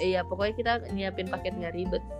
iya 0.00 0.24
pokoknya 0.24 0.54
kita 0.56 0.72
nyiapin 0.90 1.28
paket 1.28 1.52
nggak 1.54 1.74
ribet 1.74 2.00
Hmm. 2.00 2.19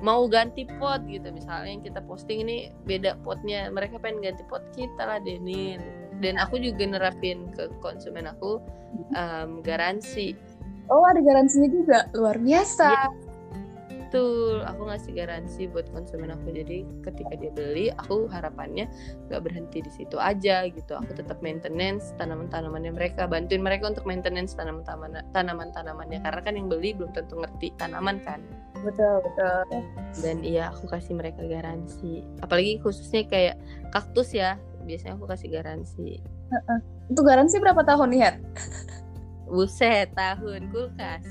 Mau 0.00 0.26
ganti 0.30 0.66
pot 0.78 1.02
gitu. 1.06 1.30
Misalnya 1.30 1.70
yang 1.70 1.82
kita 1.82 2.00
posting 2.06 2.46
ini 2.46 2.70
beda 2.86 3.18
potnya 3.22 3.68
mereka 3.70 3.98
pengen 3.98 4.22
ganti 4.22 4.42
pot 4.46 4.62
kita 4.74 5.02
lah 5.02 5.18
Denin. 5.22 5.82
Dan 6.22 6.38
aku 6.38 6.62
juga 6.62 6.86
nerapin 6.86 7.50
ke 7.52 7.68
konsumen 7.82 8.30
aku 8.30 8.62
em, 9.18 9.60
garansi. 9.62 10.34
Oh 10.92 11.02
ada 11.08 11.18
garansinya 11.24 11.68
juga, 11.72 11.98
luar 12.12 12.36
biasa. 12.38 12.88
Iya. 12.92 13.23
Betul, 14.14 14.62
aku 14.62 14.86
ngasih 14.86 15.10
garansi 15.10 15.66
buat 15.66 15.90
konsumen 15.90 16.30
aku. 16.30 16.54
Jadi 16.54 16.86
ketika 17.02 17.34
dia 17.34 17.50
beli, 17.50 17.90
aku 17.98 18.30
harapannya 18.30 18.86
nggak 19.26 19.42
berhenti 19.42 19.82
di 19.82 19.90
situ 19.90 20.22
aja 20.22 20.70
gitu. 20.70 20.94
Aku 20.94 21.18
tetap 21.18 21.42
maintenance 21.42 22.14
tanaman-tanamannya 22.14 22.94
mereka, 22.94 23.26
bantuin 23.26 23.58
mereka 23.58 23.90
untuk 23.90 24.06
maintenance 24.06 24.54
tanaman-tanaman 24.54 25.26
tanaman-tanamannya. 25.34 26.22
Karena 26.22 26.40
kan 26.46 26.54
yang 26.54 26.70
beli 26.70 26.94
belum 26.94 27.10
tentu 27.10 27.42
ngerti 27.42 27.74
tanaman 27.74 28.22
kan. 28.22 28.38
Betul 28.86 29.18
betul. 29.26 29.82
Dan 30.22 30.46
iya, 30.46 30.70
aku 30.70 30.94
kasih 30.94 31.18
mereka 31.18 31.42
garansi. 31.42 32.22
Apalagi 32.38 32.78
khususnya 32.86 33.26
kayak 33.26 33.58
kaktus 33.90 34.30
ya, 34.30 34.62
biasanya 34.86 35.18
aku 35.18 35.26
kasih 35.26 35.50
garansi. 35.50 36.22
Itu 37.10 37.18
garansi 37.26 37.58
berapa 37.58 37.82
tahun 37.82 38.14
nih 38.14 38.20
Her? 38.22 38.34
Buset, 39.50 40.14
tahun 40.14 40.70
kulkas. 40.70 41.26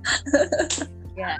ya. 1.20 1.36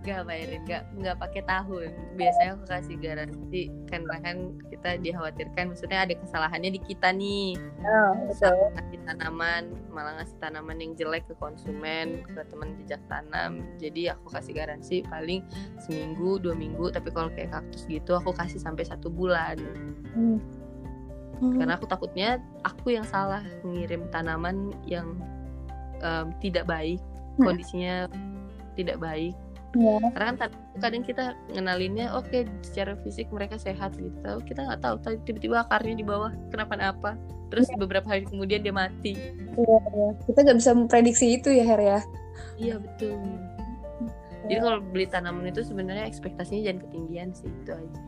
Gak 0.00 0.24
bayarin, 0.24 0.64
gak 0.64 0.88
nggak 0.96 1.16
pakai 1.20 1.42
tahun. 1.44 1.92
Biasanya 2.16 2.56
aku 2.56 2.64
kasih 2.72 2.96
garansi 2.96 3.62
karena 3.84 4.16
kan 4.24 4.56
kita 4.72 4.96
dikhawatirkan, 4.96 5.76
maksudnya 5.76 6.08
ada 6.08 6.14
kesalahannya 6.16 6.72
di 6.72 6.80
kita 6.80 7.12
nih. 7.12 7.60
Oh, 7.84 8.16
ngasih 8.32 9.00
tanaman, 9.04 9.76
malah 9.92 10.16
ngasih 10.16 10.40
tanaman 10.40 10.80
yang 10.80 10.96
jelek 10.96 11.28
ke 11.28 11.36
konsumen, 11.36 12.24
ke 12.24 12.40
teman 12.48 12.80
jejak 12.80 13.04
tanam. 13.12 13.60
Jadi 13.76 14.08
aku 14.08 14.32
kasih 14.32 14.56
garansi 14.56 15.04
paling 15.04 15.44
seminggu, 15.84 16.40
dua 16.40 16.56
minggu. 16.56 16.88
Tapi 16.88 17.12
kalau 17.12 17.28
kayak 17.36 17.52
kaktus 17.52 17.84
gitu, 17.84 18.16
aku 18.16 18.32
kasih 18.32 18.56
sampai 18.56 18.88
satu 18.88 19.12
bulan. 19.12 19.60
Hmm. 20.16 20.40
Karena 21.40 21.76
aku 21.76 21.84
takutnya 21.84 22.40
aku 22.64 22.96
yang 22.96 23.04
salah 23.04 23.44
mengirim 23.64 24.08
tanaman 24.08 24.72
yang 24.88 25.16
em, 26.00 26.32
tidak 26.40 26.64
baik, 26.64 27.00
Hmm. 27.36 27.52
kondisinya 27.52 28.08
tidak 28.76 28.96
baik. 28.96 29.36
Ya. 29.78 30.02
Karena 30.18 30.34
kan 30.34 30.50
kadang 30.82 31.04
kita 31.06 31.24
ngenalinnya 31.54 32.10
oke 32.10 32.42
secara 32.66 32.98
fisik 33.06 33.30
mereka 33.30 33.54
sehat 33.54 33.94
gitu. 33.94 34.14
Tahu 34.18 34.42
kita 34.42 34.66
nggak 34.66 34.80
tahu 34.82 34.96
tadi 34.98 35.16
tiba-tiba 35.22 35.62
akarnya 35.62 35.94
di 35.94 36.06
bawah 36.06 36.34
kenapa-napa. 36.50 37.14
Terus 37.54 37.70
beberapa 37.78 38.06
hari 38.10 38.26
kemudian 38.26 38.66
dia 38.66 38.74
mati. 38.74 39.14
Iya, 39.54 39.78
iya. 39.94 40.08
Kita 40.26 40.38
nggak 40.42 40.58
bisa 40.58 40.70
memprediksi 40.74 41.26
itu 41.38 41.54
ya 41.54 41.62
Her 41.66 41.80
ya. 41.82 42.00
Iya 42.58 42.74
betul. 42.82 43.14
Jadi 44.50 44.58
kalau 44.58 44.78
beli 44.82 45.06
tanaman 45.06 45.46
itu 45.46 45.62
sebenarnya 45.62 46.10
ekspektasinya 46.10 46.62
jangan 46.66 46.80
ketinggian 46.90 47.28
sih 47.30 47.46
itu 47.46 47.70
aja. 47.70 48.00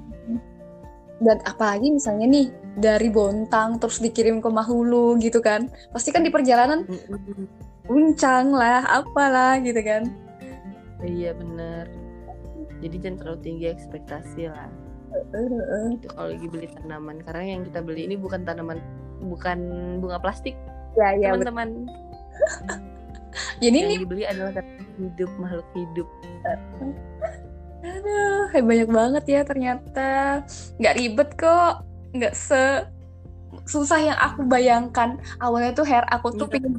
Dan 1.22 1.38
apalagi 1.46 1.94
misalnya 1.94 2.26
nih 2.26 2.46
dari 2.74 3.06
Bontang 3.06 3.78
terus 3.78 4.02
dikirim 4.02 4.42
ke 4.42 4.50
Mahulu 4.50 5.14
gitu 5.22 5.38
kan. 5.38 5.70
Pasti 5.94 6.10
kan 6.10 6.26
di 6.26 6.34
perjalanan 6.34 6.82
Mm-mm. 6.90 7.46
uncang 7.86 8.50
lah 8.50 8.82
apalah 8.90 9.62
gitu 9.62 9.78
kan 9.82 10.10
iya 11.06 11.30
bener. 11.34 11.86
Jadi 12.82 12.96
jangan 12.98 13.16
terlalu 13.22 13.38
tinggi 13.42 13.66
ekspektasi 13.70 14.42
lah. 14.50 14.70
Itu 15.92 16.06
kalau 16.14 16.28
lagi 16.34 16.46
beli 16.48 16.68
tanaman. 16.72 17.22
Karena 17.22 17.44
yang 17.58 17.62
kita 17.66 17.80
beli 17.84 18.10
ini 18.10 18.16
bukan 18.18 18.42
tanaman 18.42 18.78
bukan 19.22 19.58
bunga 20.02 20.18
plastik. 20.18 20.58
Ya 20.98 21.14
ya 21.16 21.34
teman-teman. 21.34 21.86
Jadi 23.62 23.76
yang 23.78 23.90
ini 23.94 24.02
dibeli 24.04 24.24
adalah 24.26 24.52
hidup 24.98 25.30
makhluk 25.40 25.68
hidup. 25.72 26.08
Aduh 27.82 28.50
eh, 28.52 28.62
banyak 28.62 28.90
banget 28.90 29.24
ya 29.26 29.40
ternyata. 29.46 30.42
Nggak 30.78 30.96
ribet 30.98 31.30
kok. 31.38 31.86
Nggak 32.12 32.34
se 32.36 32.86
susah 33.68 34.00
yang 34.00 34.18
aku 34.18 34.44
bayangkan. 34.44 35.16
Awalnya 35.38 35.72
tuh 35.76 35.86
hair 35.86 36.04
aku 36.10 36.34
tuh 36.34 36.48
Iya. 36.50 36.52
pengen 36.58 36.74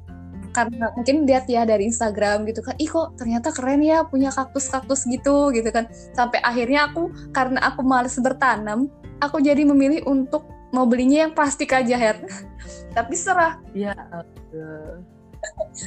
karena 0.54 0.94
mungkin 0.94 1.26
lihat 1.26 1.50
ya 1.50 1.66
dari 1.66 1.90
Instagram 1.90 2.46
gitu 2.46 2.62
kan 2.62 2.78
ih 2.78 2.88
kok 2.88 3.18
ternyata 3.18 3.50
keren 3.50 3.82
ya 3.82 4.06
punya 4.06 4.30
kaktus-kaktus 4.30 5.10
gitu 5.10 5.50
gitu 5.52 5.70
kan. 5.74 5.90
Sampai 6.14 6.40
akhirnya 6.46 6.94
aku 6.94 7.10
karena 7.34 7.60
aku 7.66 7.82
males 7.82 8.16
bertanam 8.22 8.88
aku 9.20 9.42
jadi 9.42 9.66
memilih 9.66 10.06
untuk 10.06 10.46
mau 10.74 10.86
belinya 10.90 11.28
yang 11.28 11.34
plastik 11.34 11.72
aja 11.74 11.96
hair 11.98 12.18
tapi 12.98 13.14
serah. 13.18 13.58
Ya 13.74 13.98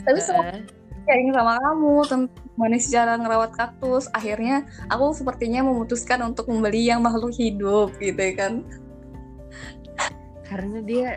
tapi 0.05 0.21
serah 0.21 0.61
Eh, 1.07 1.13
sharing 1.15 1.31
sama 1.33 1.55
kamu 1.63 1.95
tentang 2.11 2.45
gimana 2.51 2.77
sih 2.83 2.91
cara 2.91 3.15
ngerawat 3.15 3.53
kaktus. 3.55 4.11
Akhirnya 4.11 4.67
aku 4.91 5.15
sepertinya 5.15 5.63
memutuskan 5.63 6.19
untuk 6.27 6.51
membeli 6.51 6.91
yang 6.91 6.99
makhluk 6.99 7.31
hidup 7.39 7.95
gitu 8.03 8.27
kan. 8.35 8.67
Karena 10.51 10.79
dia 10.83 11.09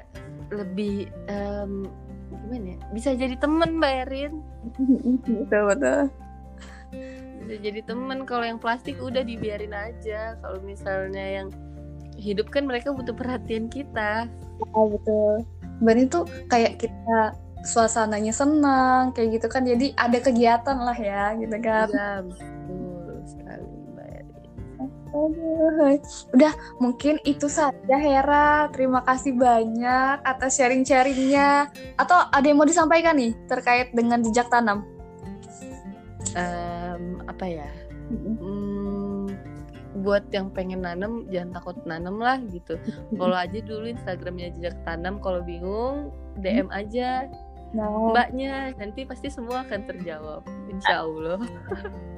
lebih 0.53 1.09
em, 1.25 1.89
gimana 2.49 2.73
ya? 2.73 2.77
Bisa 2.89 3.09
jadi 3.13 3.37
temen 3.37 3.77
mbak 3.77 4.09
Erin. 4.09 4.41
Betul 5.45 5.61
betul. 5.69 6.01
Bisa 7.45 7.55
jadi 7.61 7.81
temen. 7.85 8.25
Kalau 8.25 8.45
yang 8.45 8.57
plastik 8.57 8.97
udah 8.97 9.21
dibiarin 9.21 9.77
aja. 9.77 10.33
Kalau 10.41 10.57
misalnya 10.65 11.21
yang 11.21 11.47
hidup 12.17 12.49
kan 12.49 12.65
mereka 12.65 12.89
butuh 12.89 13.13
perhatian 13.13 13.69
kita. 13.69 14.25
Oh, 14.73 14.89
betul. 14.89 15.45
Berarti 15.79 16.03
tuh 16.09 16.25
kayak 16.49 16.81
kita 16.81 17.37
suasananya 17.69 18.33
senang 18.33 19.13
kayak 19.13 19.37
gitu 19.37 19.47
kan. 19.47 19.69
Jadi 19.69 19.93
ada 19.93 20.17
kegiatan 20.17 20.77
lah 20.81 20.97
ya 20.97 21.37
gitu 21.37 21.57
kan. 21.61 21.87
ya 21.93 22.25
Udah 26.33 26.53
mungkin 26.77 27.17
itu 27.25 27.49
saja 27.49 27.97
Hera. 27.97 28.69
Terima 28.69 29.01
kasih 29.01 29.33
banyak 29.35 30.21
atas 30.21 30.57
sharing-sharingnya. 30.61 31.69
Atau 31.97 32.17
ada 32.17 32.45
yang 32.45 32.61
mau 32.61 32.69
disampaikan 32.69 33.17
nih 33.17 33.33
terkait 33.49 33.89
dengan 33.93 34.21
jejak 34.21 34.49
tanam? 34.53 34.85
Em, 36.37 37.25
apa 37.25 37.45
ya 37.49 37.69
Hmm, 38.09 39.29
buat 40.01 40.25
yang 40.33 40.49
pengen 40.49 40.81
nanam 40.81 41.29
jangan 41.29 41.61
takut 41.61 41.77
nanam 41.85 42.17
lah 42.17 42.41
gitu. 42.49 42.73
Kalau 43.13 43.37
aja 43.37 43.59
dulu 43.61 43.85
Instagramnya 43.85 44.49
jejak 44.57 44.81
tanam 44.81 45.21
kalau 45.21 45.45
bingung 45.45 46.09
DM 46.41 46.73
aja 46.73 47.29
Nah, 47.69 47.85
mbaknya 47.85 48.73
nanti 48.81 49.05
pasti 49.05 49.29
semua 49.29 49.61
akan 49.61 49.85
terjawab 49.85 50.41
insya 50.73 51.05
Allah. 51.05 51.37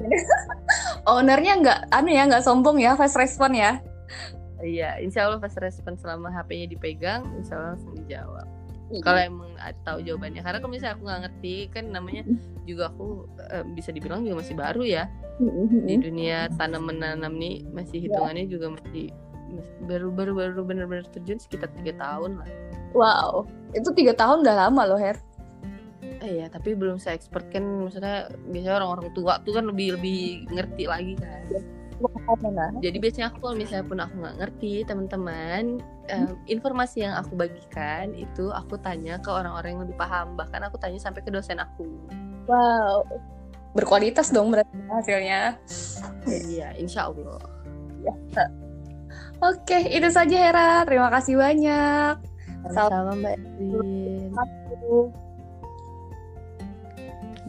ownernya 1.11 1.53
nggak 1.59 1.79
anu 1.91 2.09
ya 2.11 2.23
nggak 2.29 2.45
sombong 2.45 2.79
ya 2.79 2.95
fast 2.95 3.19
respon 3.19 3.51
ya. 3.55 3.83
Iya 4.61 5.01
insya 5.01 5.27
Allah 5.27 5.41
pas 5.41 5.51
respon 5.57 5.97
selama 5.97 6.31
HP-nya 6.31 6.71
dipegang 6.71 7.27
insya 7.35 7.59
Allah 7.59 7.69
langsung 7.75 7.93
dijawab. 7.99 8.47
Kalau 8.91 9.19
emang 9.23 9.51
tahu 9.87 10.03
jawabannya 10.03 10.43
karena 10.43 10.59
kalau 10.59 10.71
misalnya 10.71 10.95
aku 10.99 11.03
nggak 11.07 11.21
ngerti 11.27 11.55
kan 11.71 11.85
namanya 11.95 12.23
juga 12.67 12.91
aku 12.91 13.23
eh, 13.51 13.63
bisa 13.71 13.95
dibilang 13.95 14.27
juga 14.27 14.43
masih 14.43 14.55
baru 14.59 14.83
ya 14.83 15.07
di 15.87 15.95
dunia 15.95 16.51
tanam 16.59 16.91
menanam 16.91 17.39
nih 17.39 17.63
masih 17.71 18.03
hitungannya 18.03 18.51
juga 18.51 18.75
masih 18.75 19.15
masih 19.51 19.73
baru 19.87 20.07
baru 20.11 20.31
baru 20.35 20.61
benar-benar 20.67 21.07
terjun 21.15 21.39
sekitar 21.39 21.71
tiga 21.79 21.95
tahun 21.99 22.39
lah. 22.43 22.49
Wow, 22.91 23.47
itu 23.71 23.87
tiga 23.95 24.11
tahun 24.11 24.43
udah 24.43 24.67
lama 24.67 24.81
loh 24.83 24.99
Her. 24.99 25.15
Eh 26.21 26.45
ya, 26.45 26.47
tapi 26.53 26.77
belum 26.77 27.01
saya 27.01 27.17
expert 27.17 27.49
kan 27.49 27.65
maksudnya 27.65 28.29
biasanya 28.45 28.77
orang-orang 28.77 29.09
tua 29.17 29.41
tuh 29.41 29.57
kan 29.57 29.65
lebih 29.65 29.97
lebih 29.97 30.45
ngerti 30.53 30.85
lagi 30.85 31.13
kan. 31.17 31.41
Jadi 32.81 32.97
biasanya 32.97 33.27
aku 33.29 33.37
kalau 33.45 33.55
misalnya 33.57 33.85
pun 33.85 33.99
aku 34.01 34.13
nggak 34.25 34.37
ngerti 34.41 34.73
teman-teman 34.89 35.63
em, 36.09 36.33
informasi 36.49 37.05
yang 37.05 37.13
aku 37.13 37.37
bagikan 37.37 38.09
itu 38.17 38.49
aku 38.49 38.77
tanya 38.81 39.21
ke 39.21 39.29
orang-orang 39.29 39.77
yang 39.77 39.81
lebih 39.85 39.97
paham 40.01 40.33
bahkan 40.33 40.65
aku 40.65 40.81
tanya 40.81 40.97
sampai 40.97 41.21
ke 41.21 41.29
dosen 41.29 41.61
aku. 41.61 41.85
Wow, 42.49 43.05
berkualitas 43.77 44.33
dong 44.33 44.49
berarti 44.49 44.73
hasilnya. 44.89 45.61
Iya, 46.25 46.73
insya 46.81 47.13
Allah. 47.13 47.37
Oke, 49.41 49.89
itu 49.89 50.09
saja 50.13 50.35
Hera. 50.37 50.85
Terima 50.85 51.09
kasih 51.09 51.37
banyak. 51.37 52.13
Sama-sama 52.69 53.13
Mbak 53.17 53.35
Erin. 53.41 54.29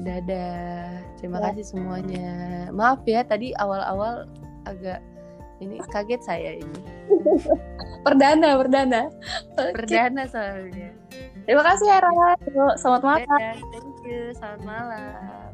Dadah. 0.02 0.98
Terima 1.18 1.38
Ya. 1.38 1.44
kasih 1.50 1.64
semuanya. 1.64 2.30
Maaf 2.74 3.06
ya 3.06 3.22
tadi 3.22 3.54
awal-awal 3.54 4.26
agak 4.66 4.98
ini 5.62 5.78
kaget 5.94 6.22
saya 6.26 6.58
ini. 6.58 6.80
Perdana, 8.06 8.58
perdana. 8.58 9.06
Perdana 9.54 10.26
soalnya. 10.26 10.90
Terima 11.46 11.62
kasih 11.62 11.86
Hera. 11.86 12.10
Selamat 12.74 13.02
malam. 13.06 13.26
Dadah. 13.30 13.56
Thank 13.70 13.98
you. 14.02 14.20
Selamat 14.34 14.62
malam. 14.66 15.50